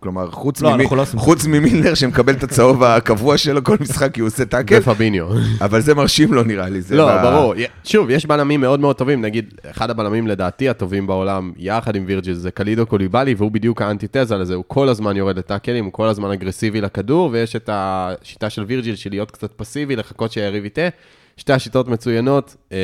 כלומר, 0.00 0.30
חוץ 0.30 0.60
לא, 0.62 0.70
ממי- 0.74 0.82
אנחנו 0.82 0.96
לא 0.96 1.02
עושים- 1.02 1.18
חוץ 1.20 1.46
ממילנר 1.46 1.94
שמקבל 1.94 2.32
את 2.34 2.42
הצהוב 2.42 2.82
הקבוע 2.82 3.38
שלו 3.38 3.64
כל 3.64 3.76
משחק, 3.80 4.14
כי 4.14 4.20
הוא 4.20 4.26
עושה 4.26 4.44
טאקל, 4.44 4.78
ופביניו. 4.78 5.26
אבל 5.60 5.80
זה 5.80 5.94
מרשים 5.94 6.34
לו 6.34 6.42
נראה 6.42 6.68
לי. 6.68 6.80
לא, 6.90 7.08
ב- 7.18 7.22
ברור. 7.22 7.54
שוב, 7.84 8.10
יש 8.10 8.26
בלמים 8.26 8.60
מאוד 8.60 8.80
מאוד 8.80 8.96
טובים. 8.96 9.20
נגיד, 9.20 9.54
אחד 9.70 9.90
הבלמים 9.90 10.26
לדעתי 10.26 10.68
הטובים 10.68 11.06
בעולם, 11.06 11.52
יחד 11.56 11.96
עם 11.96 12.04
וירג'יל, 12.06 12.34
זה 12.34 12.50
קלידו 12.50 12.86
קוליבאלי, 12.86 13.34
והוא 13.34 13.50
בדיוק 13.52 13.82
האנטיתזה 13.82 14.36
לזה. 14.36 14.54
הוא 14.54 14.64
כל 14.66 14.88
הזמן 14.88 15.16
יורד 15.16 15.38
לטאקלים, 15.38 15.84
הוא 15.84 15.92
כל 15.92 16.06
הזמן 16.08 16.30
אגרסיבי 16.30 16.80
לכדור, 16.80 17.28
ויש 17.32 17.56
את 17.56 17.70
השיטה 17.72 18.50
של 18.50 18.62
וירג'יל 18.62 18.96
של 18.96 19.10
להיות 19.10 19.30
קצת 19.30 19.52
פסיבי, 19.56 19.96
לחכות 19.96 20.32
שהיריב 20.32 20.64
יטעה. 20.64 20.88
שתי 21.36 21.52
השיטות 21.52 21.88
מצוינות, 21.88 22.56
אה, 22.72 22.78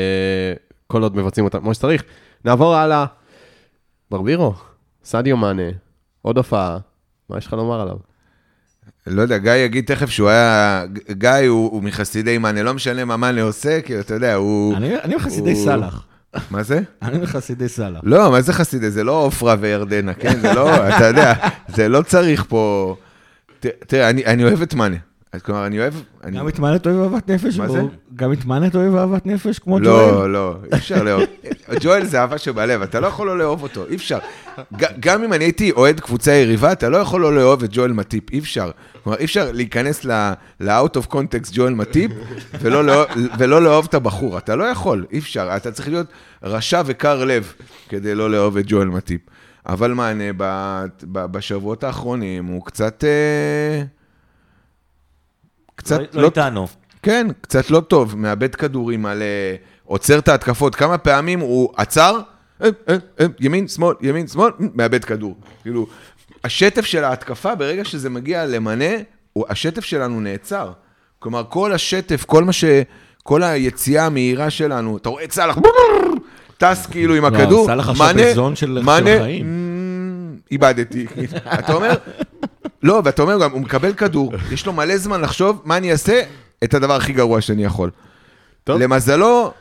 כל 0.86 1.02
עוד 1.02 1.16
מבצעים 1.16 1.44
אותן 1.44 1.60
כמו 1.60 1.74
שצריך. 1.74 2.02
נעבור 2.44 2.74
הלאה. 2.74 3.06
ברבירו, 4.10 4.54
סדיו 5.04 5.36
מאנה, 5.36 5.62
עוד 6.22 6.36
הופעה. 6.36 6.78
מה 7.30 7.38
יש 7.38 7.46
לך 7.46 7.52
לומר 7.52 7.80
עליו? 7.80 7.96
לא 9.06 9.22
יודע, 9.22 9.38
גיא 9.38 9.52
יגיד 9.52 9.84
תכף 9.84 10.10
שהוא 10.10 10.28
היה... 10.28 10.84
גיא 11.10 11.30
הוא 11.48 11.70
הוא 11.72 11.82
מחסידי 11.82 12.38
מאנה, 12.38 12.62
לא 12.62 12.74
משנה 12.74 13.04
מה 13.04 13.16
מאנה 13.16 13.42
עושה, 13.42 13.80
כי 13.82 14.00
אתה 14.00 14.14
יודע, 14.14 14.34
הוא... 14.34 14.76
אני 14.76 14.96
אני 15.00 15.14
מחסידי 15.16 15.52
הוא- 15.52 15.64
סאלח. 15.64 16.06
מה 16.50 16.62
זה? 16.62 16.80
אני 17.02 17.18
מחסידי 17.18 17.68
סאלח. 17.68 18.00
לא, 18.04 18.30
מה 18.30 18.40
זה 18.40 18.52
חסידי? 18.52 18.90
זה 18.90 19.04
לא 19.04 19.12
עופרה 19.24 19.56
וירדנה, 19.60 20.14
כן? 20.14 20.40
זה 20.40 20.52
לא, 20.54 20.88
אתה 20.88 21.04
יודע, 21.04 21.32
זה 21.68 21.88
לא 21.88 22.02
צריך 22.02 22.44
פה... 22.48 22.96
ת- 23.60 23.66
תראה, 23.86 24.10
אני, 24.10 24.24
אני 24.26 24.44
אוהב 24.44 24.62
את 24.62 24.74
מאנה. 24.74 24.96
אז 25.34 25.42
כלומר, 25.42 25.66
אני 25.66 25.78
אוהב... 25.80 25.94
אני... 26.24 26.38
גם 26.38 26.48
את 26.48 26.58
מאנט 26.58 26.86
אוהב 26.86 27.12
אהבת 27.12 27.30
נפש? 27.30 27.58
מה 27.58 27.68
זה? 27.68 27.82
גם 28.16 28.32
את 28.32 28.44
מאנט 28.44 28.74
אוהב 28.74 28.94
אהבת 28.94 29.26
נפש 29.26 29.58
כמו 29.58 29.76
ג'ואל? 29.78 29.84
לא, 29.86 30.32
לא, 30.32 30.56
אי 30.72 30.78
אפשר 30.78 31.02
לאהוב. 31.02 31.22
ג'ואל 31.82 32.04
זה 32.04 32.20
אהבה 32.20 32.38
שבלב, 32.38 32.82
אתה 32.82 33.00
לא 33.00 33.06
יכול 33.06 33.26
לא 33.26 33.38
לאהוב 33.38 33.62
אותו, 33.62 33.86
אי 33.86 33.94
אפשר. 33.96 34.18
גם 35.00 35.24
אם 35.24 35.32
אני 35.32 35.44
הייתי 35.44 35.70
אוהד 35.70 36.00
קבוצה 36.00 36.32
יריבה, 36.32 36.72
אתה 36.72 36.88
לא 36.88 36.96
יכול 36.96 37.20
לא 37.20 37.34
לאהוב 37.36 37.62
את 37.62 37.70
ג'ואל 37.72 37.92
מטיפ, 37.92 38.30
אי 38.30 38.38
אפשר. 38.38 38.70
כלומר, 39.04 39.18
אי 39.18 39.24
אפשר 39.24 39.50
להיכנס 39.52 40.04
ל-out 40.04 40.96
of 40.96 41.12
context 41.12 41.50
ג'ואל 41.52 41.74
מטיפ 41.74 42.10
ולא 42.60 42.84
לאהוב- 42.84 43.08
ולא 43.38 43.62
לאהוב 43.62 43.86
את 43.88 43.94
הבחור, 43.94 44.38
אתה 44.38 44.56
לא 44.56 44.64
יכול, 44.64 45.04
אי 45.12 45.18
אפשר. 45.18 45.56
אתה 45.56 45.72
צריך 45.72 45.88
להיות 45.88 46.06
רשע 46.42 46.82
וקר 46.86 47.24
לב 47.24 47.52
כדי 47.88 48.14
לא 48.14 48.30
לאהוב 48.30 48.56
את 48.56 48.64
ג'ואל 48.68 48.88
מטיפ. 48.88 49.20
אבל 49.66 49.92
מענה 49.92 50.24
ב- 50.36 50.84
בשבועות 51.12 51.84
האחרונים 51.84 52.44
הוא 52.44 52.64
קצת... 52.64 53.04
אה, 53.04 53.84
קצת 55.76 56.00
לא- 56.12 56.22
לא 56.22 56.26
איתנו. 56.26 56.66
כן, 57.02 57.26
קצת 57.40 57.70
לא 57.70 57.80
טוב, 57.80 58.16
מאבד 58.18 58.54
כדורים 58.54 59.06
על... 59.06 59.22
אה, 59.22 59.54
עוצר 59.84 60.18
את 60.18 60.28
ההתקפות. 60.28 60.74
כמה 60.74 60.98
פעמים 60.98 61.40
הוא 61.40 61.68
עצר, 61.76 62.18
אה, 62.62 62.68
אה, 62.88 62.96
ימין, 63.40 63.68
שמאל, 63.68 63.94
ימין, 64.00 64.26
שמאל, 64.26 64.50
מאבד 64.74 65.04
כדור. 65.04 65.36
כאילו, 65.62 65.86
השטף 66.44 66.84
של 66.84 67.04
ההתקפה, 67.04 67.54
ברגע 67.54 67.84
שזה 67.84 68.10
מגיע 68.10 68.46
למנה, 68.46 68.84
השטף 69.48 69.84
שלנו 69.84 70.20
נעצר. 70.20 70.70
כלומר, 71.18 71.42
כל 71.48 71.72
השטף, 71.72 72.24
כל 72.24 72.44
מה 72.44 72.52
ש... 72.52 72.64
כל 73.22 73.42
היציאה 73.42 74.06
המהירה 74.06 74.50
שלנו, 74.50 74.96
אתה 74.96 75.08
רואה 75.08 75.24
את 75.24 75.32
סאלח, 75.32 75.58
טס 76.58 76.86
כאילו 76.86 77.14
עם 77.14 77.22
לא, 77.22 77.28
הכדור, 77.28 77.66
סאלח 77.66 77.88
עכשיו 77.88 78.06
מאנה, 78.06 78.22
בזון 78.30 78.56
של- 78.56 78.66
של 78.78 78.84
מאנה, 78.84 79.14
החיים. 79.16 79.46
"מ, 79.46 79.63
איבדתי. 80.54 81.06
אתה 81.58 81.72
אומר, 81.72 81.94
לא, 82.82 83.02
ואתה 83.04 83.22
אומר 83.22 83.40
גם, 83.42 83.52
הוא 83.52 83.60
מקבל 83.60 83.92
כדור, 83.92 84.32
יש 84.52 84.66
לו 84.66 84.72
מלא 84.72 84.96
זמן 84.96 85.20
לחשוב 85.20 85.62
מה 85.64 85.76
אני 85.76 85.92
אעשה, 85.92 86.22
את 86.64 86.74
הדבר 86.74 86.96
הכי 86.96 87.12
גרוע 87.12 87.40
שאני 87.40 87.64
יכול. 87.64 87.90
טוב. 88.64 88.80
למזלו, 88.80 89.52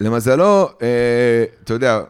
למזלו, 0.00 0.68
אה, 0.82 1.44
אתה 1.64 1.74
יודע, 1.74 2.00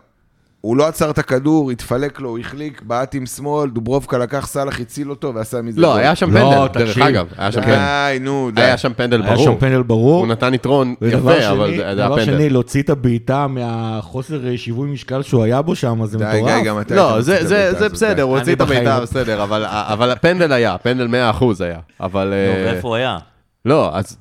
הוא 0.62 0.76
לא 0.76 0.86
עצר 0.86 1.10
את 1.10 1.18
הכדור, 1.18 1.70
התפלק 1.70 2.20
לו, 2.20 2.28
הוא 2.28 2.38
החליק, 2.38 2.82
בעט 2.82 3.14
עם 3.14 3.26
שמאל, 3.26 3.70
דוברובקה 3.70 4.18
לקח 4.18 4.46
סאלח, 4.46 4.80
הציל 4.80 5.10
אותו 5.10 5.34
ועשה 5.34 5.62
מזה 5.62 5.80
לא. 5.80 5.96
היה 5.96 6.14
שם 6.14 6.30
לא, 6.36 6.40
פנדל, 6.40 6.78
דרך 6.78 6.88
תקשיב. 6.88 7.02
אגב. 7.02 7.26
היה 7.38 7.52
שם 7.52 7.60
פנדל. 7.62 7.76
די, 7.76 8.18
נו, 8.20 8.50
די. 8.54 8.62
היה 8.62 8.76
שם 8.78 8.92
פנדל 8.96 9.22
היה 9.22 9.34
ברור. 9.34 9.44
שם 9.44 9.54
פנדל 9.58 9.82
ברור. 9.82 10.18
הוא 10.20 10.26
נתן 10.26 10.54
יתרון 10.54 10.94
יפה, 11.02 11.18
אבל 11.50 11.76
זה 11.76 11.84
היה 11.84 11.94
דבר 11.94 12.16
פנדל. 12.16 12.24
שני, 12.24 12.50
להוציא 12.50 12.82
את 12.82 12.90
הבעיטה 12.90 13.46
מהחוסר 13.46 14.46
אה, 14.48 14.58
שיווי 14.58 14.88
משקל 14.88 15.22
שהוא 15.22 15.42
היה 15.44 15.62
בו 15.62 15.74
שם, 15.74 16.06
זה 16.06 16.18
די, 16.18 16.24
גיא, 16.32 16.40
מטורף. 16.42 16.64
גם 16.64 16.80
אתה... 16.80 16.94
לא, 16.94 17.20
זה- 17.20 17.66
הבעיטה 17.68 17.88
בסדר, 17.88 18.14
די. 18.14 18.20
הוא 18.22 18.38
הוציא 18.38 18.52
את 18.54 18.60
לא. 18.60 19.00
בסדר, 19.00 19.42
אבל- 19.42 20.10
הפנדל 20.10 20.52
היה, 20.52 20.78
פנדל 20.78 21.06
100% 21.40 21.44
היה. 21.64 21.78
אבל... 22.00 22.26
נו, 22.26 22.32
אה, 22.34 22.72
ואיפה 22.72 22.88
הוא 22.88 22.94
היה? 22.96 23.18
לא, 23.64 23.90
אז 23.96 24.16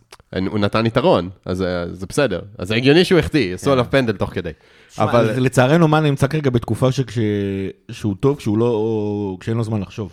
הוא 0.50 0.60
נתן 0.60 0.86
יתרון, 0.86 1.30
אז 1.46 1.62
אה, 1.62 1.68
זה 1.92 2.06
בסדר. 2.10 2.40
אז 2.58 2.68
זה 2.68 2.76
הגיוני 2.76 3.06
שהוא 3.06 3.20
החטיא, 3.20 3.54
עשו 3.54 3.72
עליו 3.72 3.86
פנדל 3.90 4.14
תוך 4.14 4.30
כדי. 4.34 4.50
אבל... 5.00 5.32
לצערנו, 5.40 5.88
מאן 5.88 6.04
נמצא 6.04 6.28
כרגע 6.28 6.50
בתקופה 6.50 6.92
שכש... 6.92 7.18
שהוא 7.92 8.16
טוב, 8.20 8.38
כשהוא 8.38 8.58
לא... 8.58 9.38
כשאין 9.40 9.58
לו 9.58 9.64
זמן 9.64 9.82
לחשוב. 9.82 10.12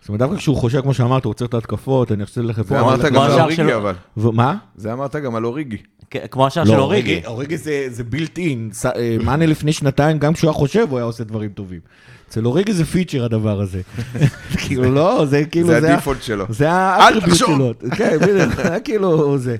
זאת 0.00 0.08
אומרת, 0.08 0.18
דווקא 0.20 0.36
כשהוא 0.36 0.56
חושב, 0.56 0.80
כמו 0.80 0.94
שאמרת, 0.94 1.24
הוא 1.24 1.30
עוצר 1.30 1.44
את 1.44 1.54
ההתקפות, 1.54 2.12
אני 2.12 2.26
חושב 2.26 2.40
ללכת 2.40 2.66
זה. 2.66 2.80
אמרת 2.80 3.00
גם 3.00 3.22
על 3.22 3.40
אוריגי. 3.40 3.74
אבל. 3.74 3.94
ומה? 4.16 4.54
זה 4.76 4.92
אמרת 4.92 5.16
גם 5.16 5.34
על 5.34 5.44
אוריגי. 5.44 5.76
כ- 6.10 6.16
כמו 6.30 6.46
השער 6.46 6.64
לא, 6.64 6.70
של 6.70 6.78
אוריגי. 6.80 7.20
אוריגי 7.26 7.56
זה, 7.56 7.86
זה 7.90 8.04
בילט 8.04 8.38
אין. 8.38 8.70
מאנה 9.24 9.46
לפני 9.46 9.72
שנתיים, 9.72 10.18
גם 10.18 10.32
כשהוא 10.34 10.48
היה 10.48 10.54
חושב, 10.58 10.86
הוא 10.90 10.98
היה 10.98 11.04
עושה 11.04 11.24
דברים 11.24 11.50
טובים. 11.50 11.80
אצל 12.28 12.46
אוריגי 12.46 12.72
זה 12.72 12.84
פיצ'ר 12.84 13.24
הדבר 13.24 13.60
הזה. 13.60 13.80
כאילו, 14.66 14.92
לא, 14.94 15.24
זה 15.26 15.44
כאילו, 15.44 15.66
זה 15.66 15.92
הדיפולט 15.92 16.22
שלו. 16.22 16.44
זה 16.48 16.70
האטריביוט 16.70 17.30
תחשוב. 17.30 17.56
שלו. 17.56 17.72
כן, 17.96 18.18
בדיוק, 18.20 18.54
זה 18.54 18.80
כאילו 18.84 19.38
זה. 19.38 19.56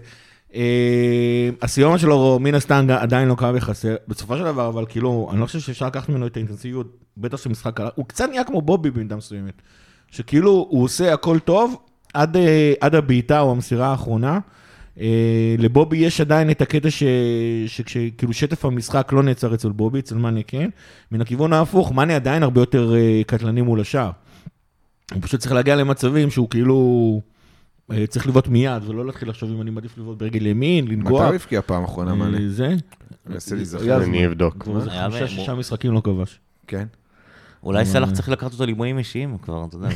אה, 0.56 1.50
הסיומת 1.62 2.00
שלו 2.00 2.38
מן 2.40 2.54
הסתם 2.54 2.86
עדיין 2.90 3.28
לא 3.28 3.34
קרה 3.34 3.52
בחסר, 3.52 3.96
בסופו 4.08 4.36
של 4.36 4.44
דבר, 4.44 4.68
אבל 4.68 4.84
כאילו, 4.88 5.28
אני 5.32 5.40
לא 5.40 5.46
חושב 5.46 5.58
שאפשר 5.58 5.86
לקחת 5.86 6.08
ממנו 6.08 6.26
את 6.26 6.36
האינטנסיביות, 6.36 6.86
בטח 7.16 7.36
של 7.36 7.50
משחק 7.50 7.80
הוא 7.94 8.06
קצת 8.06 8.28
נהיה 8.28 8.44
כמו 8.44 8.62
בובי 8.62 8.90
במידה 8.90 9.16
מסוימת, 9.16 9.62
שכאילו 10.10 10.66
הוא 10.70 10.84
עושה 10.84 11.12
הכל 11.14 11.38
טוב 11.38 11.76
עד, 12.14 12.36
אה, 12.36 12.72
עד 12.80 12.94
הבעיטה 12.94 13.40
או 13.40 13.50
המסירה 13.50 13.86
האחרונה. 13.86 14.38
אה, 15.00 15.54
לבובי 15.58 15.96
יש 15.96 16.20
עדיין 16.20 16.50
את 16.50 16.62
הקטע 16.62 16.90
ש- 16.90 17.02
שכשכאילו 17.66 18.32
שטף 18.32 18.64
המשחק 18.64 19.12
לא 19.12 19.22
נעצר 19.22 19.54
אצל 19.54 19.68
בובי, 19.68 19.98
אצל 19.98 20.14
מאנה 20.14 20.40
כן. 20.46 20.70
מן 21.12 21.20
הכיוון 21.20 21.52
ההפוך, 21.52 21.92
מאנה 21.92 22.16
עדיין 22.16 22.42
הרבה 22.42 22.60
יותר 22.60 22.94
קטלני 23.26 23.62
מול 23.62 23.80
השער. 23.80 24.10
הוא 25.12 25.22
פשוט 25.22 25.40
צריך 25.40 25.52
להגיע 25.52 25.76
למצבים 25.76 26.30
שהוא 26.30 26.50
כאילו 26.50 27.20
צריך 28.08 28.26
לבעוט 28.26 28.48
מיד, 28.48 28.88
ולא 28.88 29.06
להתחיל 29.06 29.28
לחשוב 29.28 29.50
אם 29.50 29.62
אני 29.62 29.70
מעדיף 29.70 29.98
לבעוט 29.98 30.18
ברגל 30.18 30.46
ימין, 30.46 30.84
מתי 30.84 30.94
לנגוע. 30.96 31.26
הוא 31.26 31.34
הבקיע 31.34 31.60
פעם 31.66 31.84
אחרונה, 31.84 32.10
אה, 32.10 32.16
מאנה? 32.16 32.38
זה. 32.48 32.74
מנסה 33.26 33.54
להיזכר. 33.54 34.04
אני 34.04 34.26
אבדוק. 34.26 34.68
איזה 34.76 34.92
היה 34.92 35.10
חמישה, 35.10 35.28
שישה 35.28 35.54
משחקים 35.54 35.92
לא 35.92 36.00
כבש. 36.00 36.40
כן. 36.66 36.86
אולי 37.62 37.84
סלאח 37.84 38.10
צריך 38.10 38.28
לקחת 38.28 38.52
אותו 38.52 38.66
לאימונים 38.66 38.98
אישיים 38.98 39.38
כבר, 39.42 39.64
אתה 39.68 39.76
יודע, 39.76 39.88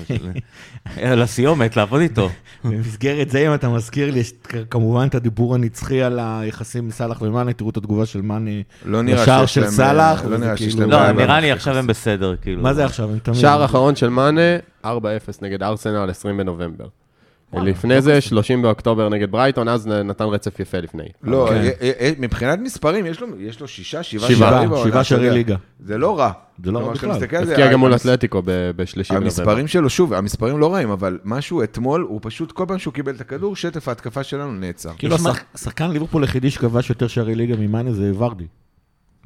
לסיומת, 1.16 1.76
לעבוד 1.76 2.00
איתו. 2.00 2.29
במסגרת 2.64 3.31
זה, 3.31 3.46
אם 3.48 3.55
אתה 3.55 3.68
מזכיר 3.68 4.11
לי, 4.11 4.18
יש 4.18 4.33
כמובן 4.70 5.07
את 5.07 5.14
הדיבור 5.14 5.55
הנצחי 5.55 6.03
על 6.03 6.18
היחסים 6.22 6.85
עם 6.85 6.90
סאלח 6.90 7.22
ומאנה, 7.22 7.53
תראו 7.53 7.70
את 7.70 7.76
התגובה 7.76 8.07
של 8.07 8.20
מאנה 8.20 8.50
לא 8.85 9.05
לשער 9.05 9.46
של 9.46 9.66
סאלח, 9.66 10.24
לא 10.24 10.38
נראה 10.38 10.57
שיש 10.57 10.74
כאילו- 10.74 10.88
להם 10.88 11.16
לא, 11.16 11.24
נראה 11.24 11.40
לי 11.40 11.53
עכשיו 11.53 11.76
הם 11.76 11.87
בסדר, 11.87 12.37
כאילו. 12.37 12.62
מה 12.62 12.74
זה 12.74 12.85
עכשיו? 12.85 13.11
שער 13.33 13.64
אחרון 13.64 13.96
של 13.96 14.09
מאנה, 14.09 14.57
4-0 14.85 14.88
נגד 15.42 15.62
ארסנל, 15.62 16.11
20 16.11 16.37
בנובמבר. 16.37 16.87
לפני 17.54 18.02
זה, 18.02 18.20
30 18.20 18.62
באוקטובר 18.62 19.08
נגד 19.08 19.30
ברייטון, 19.30 19.68
אז 19.68 19.86
נתן 19.86 20.24
רצף 20.24 20.60
יפה 20.60 20.78
לפני. 20.78 21.04
לא, 21.22 21.46
כן. 21.50 21.54
אה, 21.56 21.70
אה, 21.80 21.90
אה, 22.00 22.12
מבחינת 22.18 22.58
מספרים, 22.58 23.06
יש 23.06 23.20
לו- 23.20 23.26
יש 23.40 23.60
לו 23.60 23.68
שישה, 23.68 24.02
שבעה 24.02 24.28
שערים 24.34 24.70
בעונה, 24.70 24.90
שבעה. 24.90 25.04
שערי 25.04 25.30
ליגה. 25.30 25.56
זה 25.80 25.98
לא 25.98 26.18
רע. 26.18 26.32
זה 26.64 26.70
לא 26.72 26.78
רע 26.78 26.92
בכלל. 26.92 27.10
הבקיע 27.10 27.72
גם 27.72 27.80
מול 27.80 27.94
אתלטיקו 27.94 28.42
ב- 28.44 28.50
ב-30 28.76 28.82
בנובמבר. 29.10 29.16
המספרים 29.16 29.66
שלו, 29.66 29.90
שוב, 29.90 30.12
המספרים 30.12 30.58
לא 30.58 30.74
רעים, 30.74 30.90
אבל 30.90 31.18
משהו 31.24 31.62
אתמול, 31.62 32.06
הוא 32.08 32.20
פשוט, 32.22 32.52
כל 32.52 32.64
פעם 32.68 32.78
שהוא 32.78 32.94
קיבל 32.94 33.14
את 33.14 33.20
הכדור, 33.20 33.56
שטף 33.56 33.88
ההתקפה 33.88 34.22
שלנו 34.22 34.52
נעצר. 34.52 34.90
כאילו 34.98 35.16
השחקן 35.54 35.90
ליברפול 35.90 36.22
היחידי 36.22 36.50
שכבש 36.50 36.90
יותר 36.90 37.06
שערי 37.06 37.34
ליגה 37.34 37.56
ממאנה 37.56 37.92
זה 37.92 38.12
ורדי. 38.18 38.46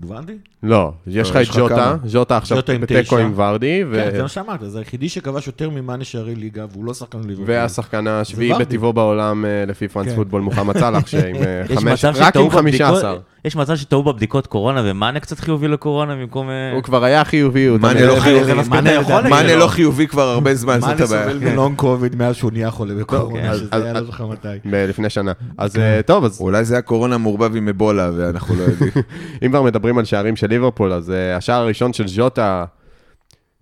ורדי? 0.01 0.33
לא, 0.63 0.93
יש 1.07 1.31
לך 1.31 1.37
יש 1.37 1.51
את 1.51 1.55
כמה? 1.69 1.97
ז'וטה 2.05 2.37
עכשיו 2.37 2.59
בתיקו. 2.81 3.19
עם 3.19 3.33
ורדי, 3.37 3.85
ו- 3.91 3.95
כן, 3.95 4.11
זה 4.17 4.23
מה 4.23 4.29
שאמרת, 4.29 4.61
זה 4.67 4.79
היחידי 4.79 5.09
שכבש 5.09 5.47
יותר 5.47 5.71
ממאנה 5.71 6.05
שערי 6.05 6.35
ליגה, 6.35 6.67
והוא 6.73 6.85
לא 6.85 6.95
שחקן 6.95 7.19
ליברפול. 7.19 7.45
והשחקן 7.49 8.07
השביעי. 8.07 8.59
בטבעו 8.59 8.93
בעולם 8.93 9.45
אה, 9.45 9.65
לפי 9.67 9.89
פרנס 9.89 10.09
כן. 10.09 10.15
פוטבול, 10.15 10.41
מוחמד 10.41 10.79
סאלח, 10.79 11.07
שעם 11.07 11.37
אה, 11.37 11.63
חמש, 11.77 12.05
רק 12.05 12.37
עם 12.37 12.51
15. 12.51 13.17
יש 13.45 13.57
מצב 13.57 13.77
שטעו 13.77 14.03
בבדיקות 14.03 14.47
קורונה 14.47 14.83
ומאנה 14.85 15.21
קצת 15.21 15.39
חיובי 15.41 15.69
לקורונה 15.69 16.15
במקום... 16.17 16.51
אה, 16.51 16.73
הוא 16.75 16.83
כבר 16.83 17.05
היה 17.05 17.25
חיובי, 17.25 17.67
הוא 17.67 17.79
מאנה 17.81 18.07
לא 18.07 18.21
חיובי. 18.21 18.53
מאנה 18.69 18.91
מאנה. 19.31 19.57
לא 19.57 19.67
חיובי 19.67 20.07
כבר 20.07 20.23
הרבה 20.29 20.55
זמן, 20.65 20.81
זאת 20.81 20.89
מאנה 20.91 21.05
הבעיה. 21.05 21.33
סובל 21.33 21.51
מלונג 21.51 21.77
קוביד 21.77 22.17
מאז 22.17 22.35
שהוא 22.37 22.51
נהיה 22.53 22.71
חולה 22.71 22.95
בקורונה, 22.95 23.51
אז- 23.51 23.59
שזה 23.59 23.69
היה 23.73 23.93
לא 23.93 24.03
זוכר 24.05 24.27
מתי. 24.27 24.49
לפני 24.65 25.11
שנה. 25.11 25.33
אז 25.59 25.77
אה, 25.77 26.01
טוב, 26.07 26.25
אז 26.25 26.41
אולי 26.41 26.65
זה 26.65 26.75
היה 26.75 26.83
קורונה 26.83 27.19
מעורבב 27.19 27.57
עם 27.57 27.69
אבולה, 27.69 28.11
ואנחנו 28.17 28.55
לא 28.55 28.63
יודעים. 28.63 28.91
אם 29.45 29.51
כבר 29.51 29.63
מדברים 29.63 29.99
על 29.99 30.05
שערים 30.05 30.37
של 30.37 30.47
ליברפול, 30.47 30.93
אז 30.93 31.11
אה, 31.11 31.37
השער 31.37 31.61
הראשון 31.63 31.93
של 31.93 32.09
ז'וטה, 32.09 32.65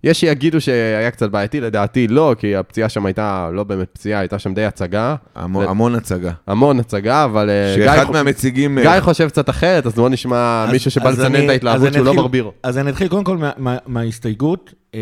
יש 0.03 0.19
שיגידו 0.19 0.61
שהיה 0.61 1.11
קצת 1.11 1.29
בעייתי, 1.29 1.61
לדעתי 1.61 2.07
לא, 2.07 2.35
כי 2.39 2.55
הפציעה 2.55 2.89
שם 2.89 3.05
הייתה 3.05 3.49
לא 3.53 3.63
באמת 3.63 3.87
פציעה, 3.93 4.19
הייתה 4.19 4.39
שם 4.39 4.53
די 4.53 4.65
הצגה. 4.65 5.15
המון 5.35 5.65
ו- 5.65 5.69
המון 5.69 5.95
הצגה. 5.95 6.31
המון 6.47 6.79
הצגה, 6.79 7.25
אבל 7.25 7.49
אה, 7.49 7.75
גיא 7.77 7.85
שאחד 7.85 8.05
חו- 8.05 8.13
מהמציגים... 8.13 8.79
גיא 8.81 8.99
חושב 8.99 9.27
קצת 9.27 9.49
אחרת, 9.49 9.85
אז 9.85 9.93
בוא 9.93 10.09
נשמע 10.09 10.63
אז- 10.67 10.71
מישהו 10.71 10.91
שבא 10.91 11.09
לצנן 11.09 11.43
את 11.45 11.49
ההתלהבות 11.49 11.87
אז 11.87 11.93
שהוא 11.93 12.07
אני 12.07 12.15
לא 12.15 12.21
ברבירו. 12.21 12.51
אז 12.63 12.77
אני 12.77 12.89
אתחיל 12.89 13.07
קודם 13.07 13.23
כל 13.23 13.37
מה- 13.37 13.51
מה- 13.57 13.77
מההסתייגות. 13.87 14.73
אה, 14.95 14.99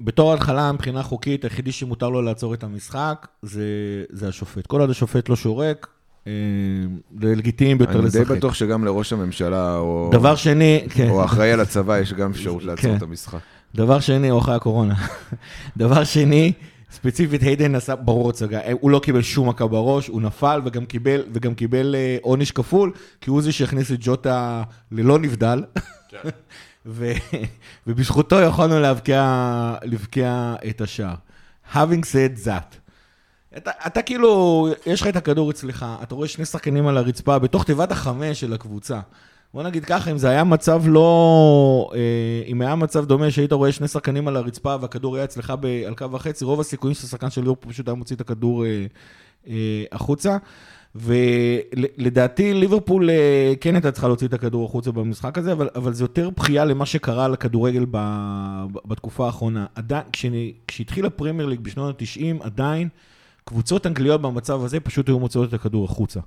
בתור 0.00 0.34
התחלה, 0.34 0.72
מבחינה 0.72 1.02
חוקית, 1.02 1.44
היחידי 1.44 1.72
שמותר 1.72 2.08
לו 2.08 2.22
לעצור 2.22 2.54
את 2.54 2.64
המשחק 2.64 3.26
זה 3.42 3.62
זה 4.10 4.28
השופט. 4.28 4.66
כל 4.66 4.80
עוד 4.80 4.90
השופט 4.90 5.28
לא 5.28 5.36
שורק, 5.36 5.86
אה, 6.26 6.32
זה 7.22 7.34
לגיטימי 7.36 7.74
ביותר 7.74 7.92
אני 8.00 8.08
די 8.10 8.18
לשחק. 8.20 8.36
בטוח 8.36 8.54
שגם 8.54 8.84
לראש 8.84 9.12
הממשלה, 9.12 9.76
או 9.76 10.10
דבר 10.12 10.34
שני, 10.34 10.84
כן. 10.90 11.08
או 11.08 11.22
האחראי 11.22 11.52
על 11.52 11.60
הצבא, 11.60 11.98
יש 11.98 12.12
גם 12.12 12.30
אפשרות 12.30 12.64
לעצור 12.64 12.90
כן. 12.90 12.96
את 12.96 13.02
המשחק. 13.02 13.38
דבר 13.74 14.00
שני, 14.00 14.30
או 14.30 14.38
אחרי 14.38 14.54
הקורונה. 14.54 14.94
דבר 15.76 16.04
שני, 16.04 16.52
ספציפית 16.90 17.42
היידן 17.42 17.74
עשה 17.74 17.96
ברור 17.96 18.30
הצגה, 18.30 18.60
הוא 18.80 18.90
לא 18.90 18.98
קיבל 18.98 19.22
שום 19.22 19.48
מכה 19.48 19.66
בראש, 19.66 20.06
הוא 20.06 20.22
נפל 20.22 20.60
וגם 20.64 20.86
קיבל, 20.86 21.22
וגם 21.32 21.54
קיבל 21.54 21.94
אה, 21.94 22.16
עונש 22.22 22.50
כפול, 22.50 22.92
כי 23.20 23.30
הוא 23.30 23.42
זה 23.42 23.52
שהכניס 23.52 23.92
את 23.92 23.98
ג'וטה 24.00 24.62
ללא 24.92 25.18
נבדל. 25.18 25.64
ו, 26.86 27.12
ובזכותו 27.86 28.40
יכולנו 28.40 28.80
להבקיע, 28.80 29.74
להבקיע 29.82 30.54
את 30.68 30.80
השער. 30.80 31.14
Having 31.72 32.04
said 32.12 32.46
that, 32.46 32.76
אתה, 33.56 33.70
אתה 33.86 34.02
כאילו, 34.02 34.68
יש 34.86 35.02
לך 35.02 35.08
את 35.08 35.16
הכדור 35.16 35.50
אצלך, 35.50 35.86
אתה 36.02 36.14
רואה 36.14 36.28
שני 36.28 36.44
שחקנים 36.44 36.86
על 36.86 36.96
הרצפה 36.96 37.38
בתוך 37.38 37.64
תיבת 37.64 37.92
החמש 37.92 38.40
של 38.40 38.52
הקבוצה. 38.52 39.00
בוא 39.54 39.62
נגיד 39.62 39.84
ככה, 39.84 40.10
אם 40.10 40.18
זה 40.18 40.28
היה 40.28 40.44
מצב 40.44 40.82
לא... 40.86 41.90
אה, 41.94 42.42
אם 42.46 42.60
היה 42.60 42.74
מצב 42.74 43.04
דומה 43.04 43.30
שהיית 43.30 43.52
רואה 43.52 43.72
שני 43.72 43.88
שחקנים 43.88 44.28
על 44.28 44.36
הרצפה 44.36 44.76
והכדור 44.80 45.16
היה 45.16 45.24
אצלך 45.24 45.52
ב- 45.60 45.84
על 45.86 45.94
קו 45.94 46.10
וחצי, 46.12 46.44
רוב 46.44 46.60
הסיכויים 46.60 46.94
שהשחקן 46.94 47.30
של 47.30 47.40
ליברפול 47.40 47.72
פשוט 47.72 47.88
היה 47.88 47.94
מוציא 47.94 48.16
את 48.16 48.20
הכדור 48.20 48.64
אה, 48.64 48.86
אה, 49.48 49.84
החוצה. 49.92 50.36
ולדעתי 50.94 52.54
ליברפול 52.54 53.10
כן 53.60 53.74
הייתה 53.74 53.92
צריכה 53.92 54.06
להוציא 54.06 54.26
את 54.26 54.34
הכדור 54.34 54.64
החוצה 54.64 54.92
במשחק 54.92 55.38
הזה, 55.38 55.52
אבל, 55.52 55.68
אבל 55.74 55.92
זה 55.92 56.04
יותר 56.04 56.30
בכייה 56.30 56.64
למה 56.64 56.86
שקרה 56.86 57.28
לכדורגל 57.28 57.86
ב, 57.90 57.98
בתקופה 58.84 59.26
האחרונה. 59.26 59.66
עדיין, 59.74 60.04
כשהתחיל 60.66 61.06
הפרמייר 61.06 61.48
ליג 61.48 61.60
בשנות 61.60 62.02
ה-90, 62.02 62.44
עדיין 62.44 62.88
קבוצות 63.44 63.86
אנגליות 63.86 64.22
במצב 64.22 64.64
הזה 64.64 64.80
פשוט 64.80 65.08
היו 65.08 65.18
מוציאות 65.18 65.48
את 65.48 65.54
הכדור 65.54 65.84
החוצה. 65.84 66.20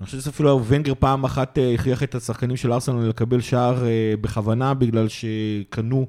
אני 0.00 0.06
חושב 0.06 0.20
שאפילו 0.20 0.64
ונגר 0.68 0.92
פעם 0.98 1.24
אחת 1.24 1.58
אה, 1.58 1.74
הכריח 1.74 2.02
את 2.02 2.14
השחקנים 2.14 2.56
של 2.56 2.72
ארסנל 2.72 3.08
לקבל 3.08 3.40
שער 3.40 3.86
אה, 3.86 4.14
בכוונה, 4.20 4.74
בגלל 4.74 5.06
שקנו 5.08 6.06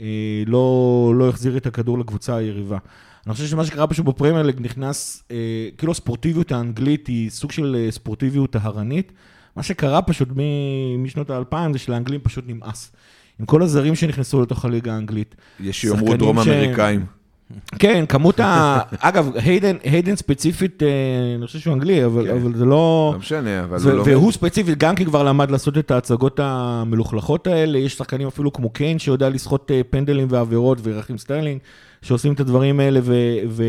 אה, 0.00 0.06
לא, 0.46 1.12
לא 1.16 1.28
החזיר 1.28 1.56
את 1.56 1.66
הכדור 1.66 1.98
לקבוצה 1.98 2.36
היריבה. 2.36 2.78
אני 3.26 3.34
חושב 3.34 3.46
שמה 3.46 3.64
שקרה 3.64 3.86
פשוט 3.86 4.06
בפרמייר 4.06 4.42
ליג 4.42 4.60
נכנס, 4.60 5.22
כאילו 5.78 5.92
הספורטיביות 5.92 6.52
האנגלית 6.52 7.06
היא 7.06 7.30
סוג 7.30 7.52
של 7.52 7.88
ספורטיביות 7.90 8.50
טהרנית. 8.50 9.12
מה 9.56 9.62
שקרה 9.62 10.02
פשוט 10.02 10.28
משנות 10.98 11.30
האלפיים 11.30 11.72
זה 11.72 11.78
שלאנגלים 11.78 12.20
פשוט 12.20 12.44
נמאס. 12.48 12.92
עם 13.40 13.46
כל 13.46 13.62
הזרים 13.62 13.94
שנכנסו 13.94 14.42
לתוך 14.42 14.64
הליגה 14.64 14.94
האנגלית. 14.94 15.34
יש 15.60 15.80
שיאמרו 15.80 16.16
דרום 16.16 16.44
ש- 16.44 16.48
אמריקאים. 16.48 17.06
כן, 17.78 18.04
כמות 18.08 18.40
ה... 18.40 18.78
אגב, 18.98 19.30
היידן, 19.36 19.76
היידן 19.82 20.16
ספציפית, 20.16 20.82
אה, 20.82 20.88
אני 21.38 21.46
חושב 21.46 21.58
שהוא 21.58 21.74
אנגלי, 21.74 22.04
אבל, 22.04 22.26
כן. 22.26 22.34
אבל 22.34 22.54
זה 22.54 22.64
לא... 22.64 23.10
לא 23.12 23.18
משנה, 23.18 23.64
אבל 23.64 23.78
זה, 23.78 23.90
הוא 23.90 23.98
לא... 23.98 24.02
והוא 24.06 24.32
ספציפית, 24.32 24.78
גם 24.78 24.94
כי 24.94 25.04
כבר 25.04 25.22
למד 25.22 25.50
לעשות 25.50 25.78
את 25.78 25.90
ההצגות 25.90 26.40
המלוכלכות 26.42 27.46
האלה, 27.46 27.78
יש 27.78 27.94
שחקנים 27.94 28.26
אפילו 28.28 28.52
כמו 28.52 28.70
קיין 28.70 28.98
שיודע 28.98 29.28
לסחוט 29.28 29.70
אה, 29.70 29.80
פנדלים 29.90 30.26
ועבירות, 30.30 30.78
ורחים 30.82 31.18
סטרלינג, 31.18 31.60
שעושים 32.02 32.32
את 32.32 32.40
הדברים 32.40 32.80
האלה, 32.80 33.00
ו- 33.02 33.38
ו- 33.48 33.64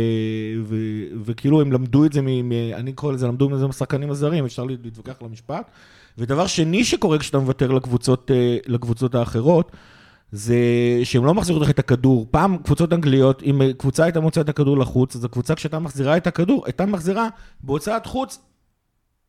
ו- 0.63 1.05
וכאילו 1.25 1.61
הם 1.61 1.71
למדו 1.71 2.05
את 2.05 2.13
זה, 2.13 2.21
מ- 2.21 2.49
מ- 2.49 2.73
אני 2.73 2.93
קורא 2.93 3.13
לזה, 3.13 3.27
למדו 3.27 3.49
מזה 3.49 3.67
מהשחקנים 3.67 4.11
הזרים, 4.11 4.45
אפשר 4.45 4.63
להתווכח 4.63 5.13
על 5.21 5.27
המשפט. 5.29 5.71
ודבר 6.17 6.47
שני 6.47 6.83
שקורה 6.83 7.17
כשאתה 7.17 7.39
מוותר 7.39 7.71
לקבוצות, 7.71 8.31
אה, 8.33 8.57
לקבוצות 8.67 9.15
האחרות, 9.15 9.71
זה 10.33 10.55
שהם 11.03 11.25
לא 11.25 11.33
מחזירות 11.33 11.61
לך 11.61 11.69
את 11.69 11.79
הכדור. 11.79 12.27
פעם 12.31 12.57
קבוצות 12.57 12.93
אנגליות, 12.93 13.43
אם 13.43 13.61
קבוצה 13.77 14.03
הייתה 14.03 14.19
מוציאה 14.19 14.43
את 14.43 14.49
הכדור 14.49 14.77
לחוץ, 14.77 15.15
אז 15.15 15.25
הקבוצה 15.25 15.55
כשהייתה 15.55 15.79
מחזירה 15.79 16.17
את 16.17 16.27
הכדור, 16.27 16.63
הייתה 16.65 16.85
מחזירה 16.85 17.27
בהוצאת 17.63 18.05
חוץ 18.05 18.39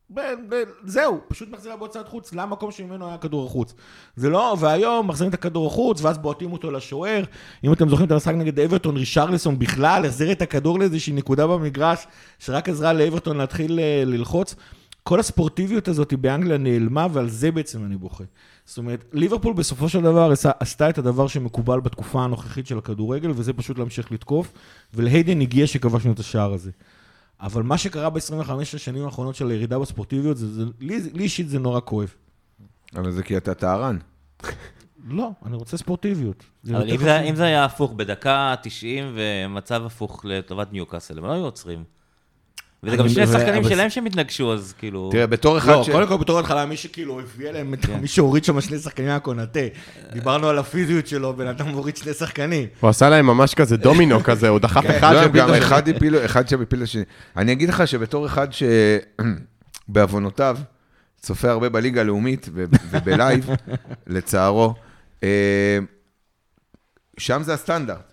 ב- 0.09 0.19
ב- 0.49 0.63
זהו, 0.85 1.19
פשוט 1.27 1.49
מחזירה 1.49 1.77
בהוצאת 1.77 2.07
חוץ 2.07 2.33
למקום 2.33 2.71
שממנו 2.71 3.07
היה 3.07 3.17
כדור 3.17 3.45
החוץ. 3.45 3.73
זה 4.15 4.29
לא, 4.29 4.57
והיום 4.59 5.07
מחזירים 5.07 5.29
את 5.29 5.33
הכדור 5.33 5.67
החוץ, 5.67 6.01
ואז 6.01 6.17
בועטים 6.17 6.53
אותו 6.53 6.71
לשוער. 6.71 7.23
אם 7.63 7.73
אתם 7.73 7.89
זוכרים 7.89 8.07
את 8.07 8.11
המשחק 8.11 8.33
נגד 8.33 8.59
אברטון, 8.59 8.97
רישרלסון 8.97 9.59
בכלל 9.59 10.05
החזיר 10.05 10.31
את 10.31 10.41
הכדור 10.41 10.79
לאיזושהי 10.79 11.13
נקודה 11.13 11.47
במגרש, 11.47 12.07
שרק 12.39 12.69
עזרה 12.69 12.93
לאברטון 12.93 13.37
להתחיל 13.37 13.79
אה, 13.79 14.03
ללחוץ. 14.05 14.55
כל 15.03 15.19
הספורטיביות 15.19 15.87
הזאת 15.87 16.13
באנגליה 16.13 16.57
נעלמה, 16.57 17.07
ועל 17.11 17.29
זה 17.29 17.51
בעצם 17.51 17.85
אני 17.85 17.97
בוכה. 17.97 18.23
זאת 18.65 18.77
אומרת, 18.77 19.05
ליברפול 19.13 19.53
בסופו 19.53 19.89
של 19.89 20.01
דבר 20.01 20.31
עשתה 20.59 20.89
את 20.89 20.97
הדבר 20.97 21.27
שמקובל 21.27 21.79
בתקופה 21.79 22.23
הנוכחית 22.23 22.67
של 22.67 22.77
הכדורגל, 22.77 23.31
וזה 23.35 23.53
פשוט 23.53 23.77
להמשיך 23.77 24.11
לתקוף, 24.11 24.53
ולהיידן 24.93 25.41
הגיע 25.41 25.67
שכבשנו 25.67 26.11
את 26.11 26.19
השער 26.19 26.53
הזה. 26.53 26.71
אבל 27.39 27.63
מה 27.63 27.77
שקרה 27.77 28.09
ב-25 28.09 28.51
השנים 28.61 29.05
האחרונות 29.05 29.35
של 29.35 29.49
הירידה 29.49 29.79
בספורטיביות, 29.79 30.37
זה, 30.37 30.53
זה, 30.53 30.63
לי, 30.79 30.99
לי 31.13 31.23
אישית 31.23 31.49
זה 31.49 31.59
נורא 31.59 31.79
כואב. 31.85 32.13
אבל 32.95 33.11
זה 33.11 33.23
כי 33.23 33.37
אתה 33.37 33.53
טהרן. 33.53 33.97
לא, 35.07 35.29
אני 35.45 35.55
רוצה 35.55 35.77
ספורטיביות. 35.77 36.43
אבל 36.69 36.91
אם 36.91 36.97
זה-. 36.97 37.19
אם 37.19 37.35
זה 37.35 37.43
היה 37.43 37.65
הפוך, 37.65 37.93
בדקה 37.93 38.55
90 38.61 39.15
ומצב 39.15 39.85
הפוך 39.85 40.25
לטובת 40.25 40.73
ניוקאסל, 40.73 41.17
הם 41.17 41.25
לא 41.25 41.31
היו 41.31 41.43
עוצרים. 41.43 41.83
וזה 42.83 42.97
גם 42.97 43.09
שני 43.09 43.27
שחקנים 43.27 43.63
שלהם 43.63 43.89
שהם 43.89 44.05
התנגשו, 44.05 44.53
אז 44.53 44.73
כאילו... 44.77 45.09
תראה, 45.11 45.27
בתור 45.27 45.57
אחד 45.57 45.71
לא, 45.71 45.83
ש... 45.83 45.89
קודם 45.89 46.07
כל 46.07 46.17
בתור 46.17 46.39
התחלה, 46.39 46.65
מי 46.65 46.77
שכאילו 46.77 47.19
הביא 47.19 47.49
אליהם, 47.49 47.73
את- 47.73 47.89
מי 48.01 48.07
שהוריד 48.07 48.43
שם 48.43 48.61
שני 48.61 48.79
שחקנים 48.79 49.09
היה 49.09 49.19
קונאטה. 49.19 49.59
דיברנו 50.13 50.47
על 50.47 50.57
הפיזיות 50.57 51.07
שלו, 51.07 51.33
בן 51.33 51.47
אדם 51.47 51.67
מוריד 51.67 51.97
שני 51.97 52.13
שחקנים. 52.13 52.67
הוא 52.79 52.89
עשה 52.89 53.09
להם 53.09 53.25
ממש 53.25 53.53
כזה 53.53 53.77
דומינו 53.77 54.23
כזה, 54.23 54.49
הוא 54.49 54.59
דחף 54.59 54.83
אחד 54.97 55.13
לא, 55.13 55.19
השני. 55.19 55.57
אחד 55.57 55.89
הפיל, 55.89 56.25
אחד 56.25 56.47
שם 56.49 56.61
הפיל 56.61 56.81
לשני. 56.83 57.03
אני 57.37 57.51
אגיד 57.51 57.69
לך 57.69 57.87
שבתור 57.87 58.25
אחד 58.25 58.47
שבעוונותיו 59.87 60.57
צופה 61.21 61.51
הרבה 61.51 61.69
בליגה 61.69 62.01
הלאומית 62.01 62.49
ובלייב, 62.91 63.49
לצערו, 64.07 64.73
אה, 65.23 65.77
שם 67.17 67.43
זה 67.43 67.53
הסטנדרט. 67.53 68.11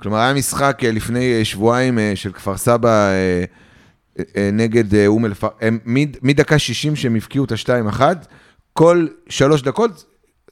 כלומר, 0.00 0.18
היה 0.18 0.34
משחק 0.34 0.80
אה, 0.84 0.90
לפני 0.90 1.38
אה, 1.38 1.44
שבועיים 1.44 1.98
של 2.14 2.32
כפר 2.32 2.56
סבא 2.56 3.10
נגד 4.52 4.94
אה, 4.94 5.06
אום 5.06 5.24
אל-פחם, 5.24 5.78
מדקה 6.22 6.58
60 6.58 6.96
שהם 6.96 7.16
הבקיעו 7.16 7.44
את 7.44 7.52
ה-2-1, 7.52 8.00
כל 8.72 9.06
שלוש 9.28 9.62
דקות, 9.62 10.04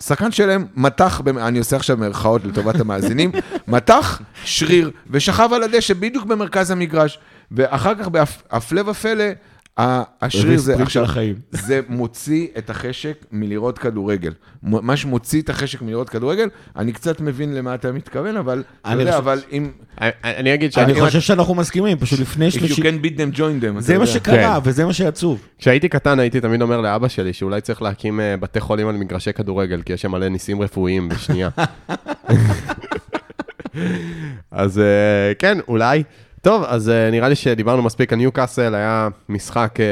שחקן 0.02 0.32
שלהם 0.32 0.66
מתח, 0.74 1.20
אני 1.36 1.58
עושה 1.58 1.76
עכשיו 1.76 1.96
מירכאות 1.96 2.44
לטובת 2.44 2.80
המאזינים, 2.80 3.32
מתח 3.68 4.20
שריר 4.44 4.90
ושכב 5.10 5.50
על 5.52 5.62
הדשא 5.62 5.94
בדיוק 5.94 6.24
במרכז 6.24 6.70
המגרש, 6.70 7.18
ואחר 7.50 7.94
כך 7.94 8.08
בהפלא 8.08 8.90
ופלא, 8.90 9.24
השריר 9.78 10.58
זה 10.58 10.82
עכשיו, 10.82 11.04
החיים. 11.04 11.34
זה 11.50 11.80
מוציא 11.88 12.46
את 12.58 12.70
החשק 12.70 13.24
מלראות 13.32 13.78
כדורגל. 13.78 14.32
מה 14.62 14.96
שמוציא 14.96 15.42
את 15.42 15.50
החשק 15.50 15.82
מלראות 15.82 16.08
כדורגל, 16.08 16.48
אני 16.76 16.92
קצת 16.92 17.20
מבין 17.20 17.54
למה 17.54 17.74
אתה 17.74 17.92
מתכוון, 17.92 18.36
אבל, 18.36 18.62
אתה 18.82 18.92
אני 18.92 19.00
יודע, 19.00 19.12
חושב- 19.12 19.22
אבל 19.28 19.40
אם, 19.52 19.70
אני- 20.00 20.10
אני 20.24 20.54
אגיד 20.54 20.70
אני 20.78 20.94
שאני... 20.94 21.00
חושב 21.00 21.20
שאנחנו 21.20 21.54
מסכימים, 21.54 21.98
פשוט 21.98 22.20
לפני 22.20 22.48
if 22.48 22.52
you 22.52 22.76
can 22.76 23.04
beat 23.04 23.18
them, 23.18 23.36
join 23.36 23.62
them. 23.62 23.80
זה 23.80 23.92
מה 23.98 24.04
יודע. 24.04 24.06
שקרה, 24.06 24.34
כן. 24.64 24.68
וזה 24.70 24.84
מה 24.84 24.92
שעצוב. 24.92 25.46
כשהייתי 25.58 25.88
קטן 25.88 26.18
הייתי 26.20 26.40
תמיד 26.40 26.62
אומר 26.62 26.80
לאבא 26.80 27.08
שלי 27.08 27.32
שאולי 27.32 27.60
צריך 27.60 27.82
להקים 27.82 28.20
אה, 28.20 28.36
בתי 28.36 28.60
חולים 28.60 28.88
על 28.88 28.96
מגרשי 28.96 29.32
כדורגל, 29.32 29.82
כי 29.82 29.92
יש 29.92 30.02
שם 30.02 30.10
מלא 30.10 30.28
ניסים 30.28 30.62
רפואיים 30.62 31.08
בשנייה. 31.08 31.48
אז 34.50 34.78
אה, 34.78 34.84
כן, 35.38 35.58
אולי. 35.68 36.02
טוב, 36.46 36.64
אז 36.66 36.88
אה, 36.90 37.10
נראה 37.10 37.28
לי 37.28 37.34
שדיברנו 37.34 37.82
מספיק 37.82 38.12
על 38.12 38.18
ניוקאסל, 38.18 38.74
היה 38.74 39.08
משחק 39.28 39.80
אה, 39.80 39.84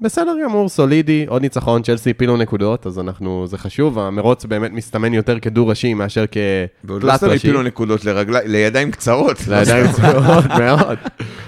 בסדר 0.00 0.32
גמור, 0.44 0.68
סולידי, 0.68 1.24
עוד 1.28 1.42
ניצחון, 1.42 1.82
צ'לסי 1.82 2.10
הפילו 2.10 2.36
נקודות, 2.36 2.86
אז 2.86 2.98
אנחנו, 2.98 3.46
זה 3.46 3.58
חשוב, 3.58 3.98
המרוץ 3.98 4.44
באמת 4.44 4.70
מסתמן 4.72 5.14
יותר 5.14 5.40
כדו 5.40 5.66
ראשי 5.66 5.94
מאשר 5.94 6.24
ועוד 6.84 7.02
לא 7.02 7.08
כתלת 7.08 7.18
סתם 7.20 7.26
ראשי. 7.26 7.36
הפילו 7.48 7.62
נקודות 7.62 8.04
לרגלי- 8.04 8.48
לידיים 8.48 8.90
קצרות. 8.90 9.48
לידיים 9.48 9.86
צבועות 9.92 10.44
מאוד. 10.58 10.98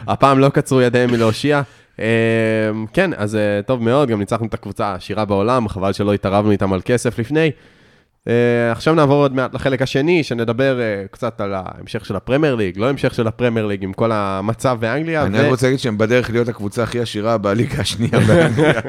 הפעם 0.08 0.38
לא 0.38 0.48
קצרו 0.48 0.80
ידיהם 0.80 1.10
מלהושיע. 1.10 1.62
אה, 2.00 2.04
כן, 2.92 3.10
אז 3.16 3.38
טוב 3.66 3.82
מאוד, 3.82 4.08
גם 4.08 4.18
ניצחנו 4.18 4.46
את 4.46 4.54
הקבוצה 4.54 4.86
העשירה 4.86 5.24
בעולם, 5.24 5.68
חבל 5.68 5.92
שלא 5.92 6.14
התערבנו 6.14 6.50
איתם 6.50 6.72
על 6.72 6.80
כסף 6.84 7.18
לפני. 7.18 7.50
אה, 8.28 8.72
עכשיו 8.72 8.94
נעבור 8.94 9.16
עוד 9.16 9.34
מעט 9.34 9.54
לחלק 9.54 9.82
השני, 9.82 10.22
שנדבר 10.22 10.80
אה, 10.80 11.04
קצת 11.10 11.40
על 11.40 11.54
ההמשך 11.54 12.04
של 12.04 12.16
הפרמייר 12.16 12.54
ליג, 12.54 12.78
לא 12.78 12.88
המשך 12.88 13.14
של 13.14 13.26
הפרמייר 13.26 13.66
ליג, 13.66 13.84
עם 13.84 13.92
כל 13.92 14.12
המצב 14.12 14.76
באנגליה. 14.80 15.22
אני 15.22 15.38
ו- 15.38 15.42
רק 15.42 15.48
רוצה 15.50 15.66
להגיד 15.66 15.78
שהם 15.80 15.98
בדרך 15.98 16.30
להיות 16.30 16.48
הקבוצה 16.48 16.82
הכי 16.82 17.00
עשירה 17.00 17.38
בליגה 17.38 17.80
השנייה 17.80 18.20
באנגליה, 18.20 18.80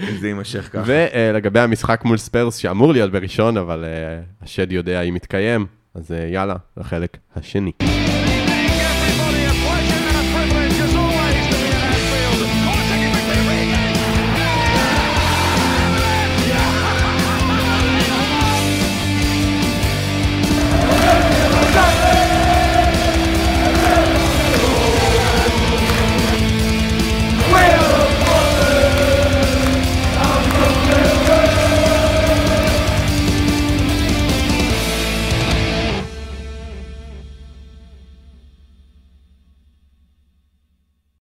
אם 0.00 0.16
זה 0.20 0.28
יימשך 0.28 0.68
ככה. 0.72 0.82
ולגבי 0.86 1.60
המשחק 1.60 2.04
מול 2.04 2.16
ספיירס, 2.16 2.56
שאמור 2.56 2.92
להיות 2.92 3.12
בראשון, 3.12 3.56
אבל 3.56 3.84
אה, 3.84 4.20
השד 4.42 4.72
יודע 4.72 5.00
אם 5.00 5.16
יתקיים, 5.16 5.66
אז 5.94 6.12
אה, 6.12 6.28
יאללה, 6.32 6.54
לחלק 6.76 7.16
השני. 7.36 7.72